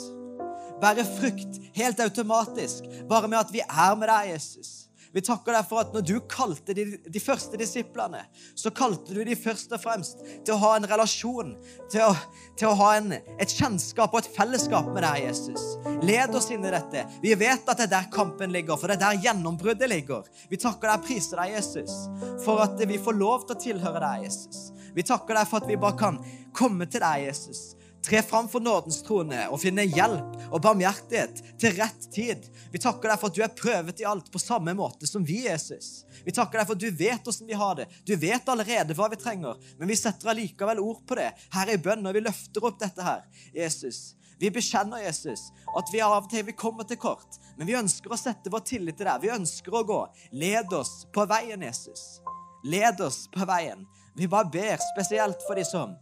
Bære 0.84 1.07
frukt 1.07 1.60
helt 1.76 2.03
automatisk, 2.03 2.88
bare 3.07 3.32
med 3.32 3.39
at 3.45 3.55
vi 3.55 3.64
er 3.64 3.95
med 3.99 4.12
deg, 4.12 4.34
Jesus. 4.34 4.89
Vi 5.14 5.24
takker 5.26 5.55
deg 5.55 5.66
for 5.66 5.82
at 5.82 5.93
når 5.95 6.03
du 6.05 6.16
kalte 6.30 6.76
de, 6.78 6.84
de, 7.01 7.22
første 7.22 7.57
disiplene, 7.57 8.22
så 8.57 8.70
kalte 8.76 9.16
du 9.16 9.24
de 9.26 9.38
først 9.38 9.72
og 9.74 9.82
fremst 9.82 10.22
til 10.45 10.53
å 10.53 10.60
ha 10.62 10.76
en 10.78 10.86
relasjon, 10.91 11.55
til 11.89 12.05
å, 12.05 12.12
til 12.60 12.70
å 12.70 12.76
ha 12.84 12.91
en, 12.99 13.16
et 13.18 13.55
kjennskap 13.55 14.14
og 14.14 14.22
et 14.22 14.30
fellesskap 14.36 14.91
med 14.93 15.01
deg, 15.07 15.24
Jesus. 15.26 15.66
Led 16.05 16.38
oss 16.38 16.51
inn 16.53 16.68
i 16.68 16.76
dette. 16.76 17.07
Vi 17.24 17.34
vet 17.41 17.66
at 17.66 17.82
det 17.82 17.88
er 17.88 17.95
der 17.95 18.12
kampen 18.14 18.53
ligger, 18.53 18.78
for 18.78 18.91
det 18.91 18.99
er 18.99 19.05
der 19.07 19.26
gjennombruddet 19.26 19.89
ligger. 19.89 20.30
Vi 20.51 20.62
takker 20.62 20.91
deg 20.91 21.01
og 21.01 21.10
priser 21.10 21.41
deg, 21.41 21.55
Jesus, 21.57 21.97
for 22.45 22.62
at 22.68 22.78
vi 22.78 23.01
får 23.01 23.18
lov 23.18 23.47
til 23.47 23.57
å 23.57 23.64
tilhøre 23.66 24.05
deg, 24.05 24.30
Jesus. 24.30 24.70
Vi 24.93 25.05
takker 25.05 25.41
deg 25.41 25.49
for 25.49 25.64
at 25.64 25.70
vi 25.70 25.82
bare 25.82 25.97
kan 25.97 26.22
komme 26.53 26.86
til 26.89 27.01
deg, 27.01 27.30
Jesus 27.32 27.79
tre 28.06 28.22
fram 28.24 28.47
for 28.50 28.64
nådens 28.64 29.02
trone 29.06 29.41
og 29.50 29.60
finne 29.62 29.86
hjelp 29.88 30.38
og 30.50 30.62
barmhjertighet 30.64 31.41
til 31.60 31.76
rett 31.78 32.08
tid. 32.14 32.45
Vi 32.72 32.82
takker 32.82 33.12
deg 33.12 33.22
for 33.22 33.30
at 33.30 33.38
du 33.38 33.43
er 33.45 33.56
prøvet 33.56 34.02
i 34.02 34.08
alt 34.08 34.30
på 34.32 34.41
samme 34.41 34.74
måte 34.78 35.10
som 35.10 35.26
vi, 35.26 35.41
Jesus. 35.45 36.06
Vi 36.26 36.34
takker 36.36 36.62
deg 36.62 36.70
for 36.70 36.78
at 36.78 36.84
du 36.84 36.89
vet 36.89 37.26
hvordan 37.26 37.50
vi 37.50 37.60
har 37.60 37.76
det. 37.80 37.89
Du 38.08 38.16
vet 38.20 38.50
allerede 38.50 38.95
hva 38.97 39.10
vi 39.12 39.20
trenger, 39.20 39.60
men 39.80 39.91
vi 39.91 40.00
setter 40.00 40.32
allikevel 40.32 40.82
ord 40.84 41.04
på 41.08 41.20
det 41.20 41.32
her 41.56 41.74
i 41.74 41.78
bønn, 41.82 42.08
og 42.08 42.16
vi 42.16 42.24
løfter 42.24 42.66
opp 42.70 42.80
dette 42.82 43.06
her, 43.06 43.28
Jesus. 43.56 44.16
Vi 44.39 44.52
bekjenner 44.56 45.04
Jesus, 45.04 45.50
at 45.76 45.89
vi 45.91 46.00
av 46.00 46.16
og 46.22 46.30
til 46.32 46.45
vi 46.47 46.56
kommer 46.56 46.88
til 46.88 47.00
kort, 47.02 47.39
men 47.58 47.68
vi 47.68 47.76
ønsker 47.76 48.14
å 48.14 48.20
sette 48.20 48.52
vår 48.52 48.64
tillit 48.70 48.95
til 48.95 49.10
deg. 49.10 49.26
Vi 49.26 49.34
ønsker 49.36 49.76
å 49.76 49.84
gå. 49.84 50.02
Led 50.32 50.72
oss 50.74 51.02
på 51.12 51.26
veien, 51.28 51.66
Jesus. 51.68 52.22
Led 52.64 53.02
oss 53.04 53.26
på 53.34 53.43
veien. 53.47 53.84
Vi 54.16 54.28
bare 54.32 54.47
ber 54.52 54.80
spesielt 54.93 55.43
for 55.47 55.60
de 55.60 55.68
som 55.68 55.97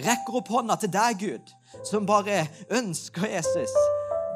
rekker 0.00 0.38
opp 0.40 0.50
hånda 0.52 0.76
til 0.80 0.92
deg, 0.92 1.20
Gud, 1.20 1.52
som 1.88 2.08
bare 2.08 2.44
ønsker 2.72 3.28
Jesus. 3.30 3.74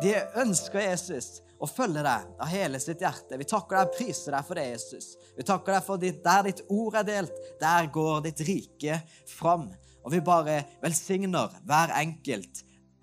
De 0.03 0.13
ønsker 0.43 0.83
Jesus 0.85 1.39
og 1.57 1.71
følger 1.73 2.05
deg 2.05 2.27
av 2.43 2.51
hele 2.53 2.81
sitt 2.83 3.01
hjerte. 3.01 3.39
Vi 3.41 3.49
takker 3.49 3.79
deg 3.79 3.89
og 3.89 3.97
priser 3.97 4.37
deg 4.37 4.49
for 4.49 4.61
det, 4.61 4.67
Jesus. 4.75 5.09
Vi 5.39 5.47
takker 5.47 5.79
deg 5.79 5.87
for 5.87 6.03
ditt, 6.03 6.21
der 6.25 6.51
ditt 6.51 6.63
ord 6.69 6.99
er 7.01 7.09
delt, 7.09 7.41
der 7.61 7.89
går 7.93 8.27
ditt 8.29 8.45
rike 8.49 9.01
fram. 9.31 9.71
Og 10.05 10.13
vi 10.13 10.23
bare 10.25 10.61
velsigner 10.83 11.57
hver 11.67 11.97
enkelt 12.03 12.63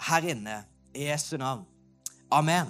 her 0.09 0.29
inne 0.35 0.61
i 0.93 1.09
Jesu 1.09 1.35
navn. 1.41 1.65
Amen. 2.33 2.69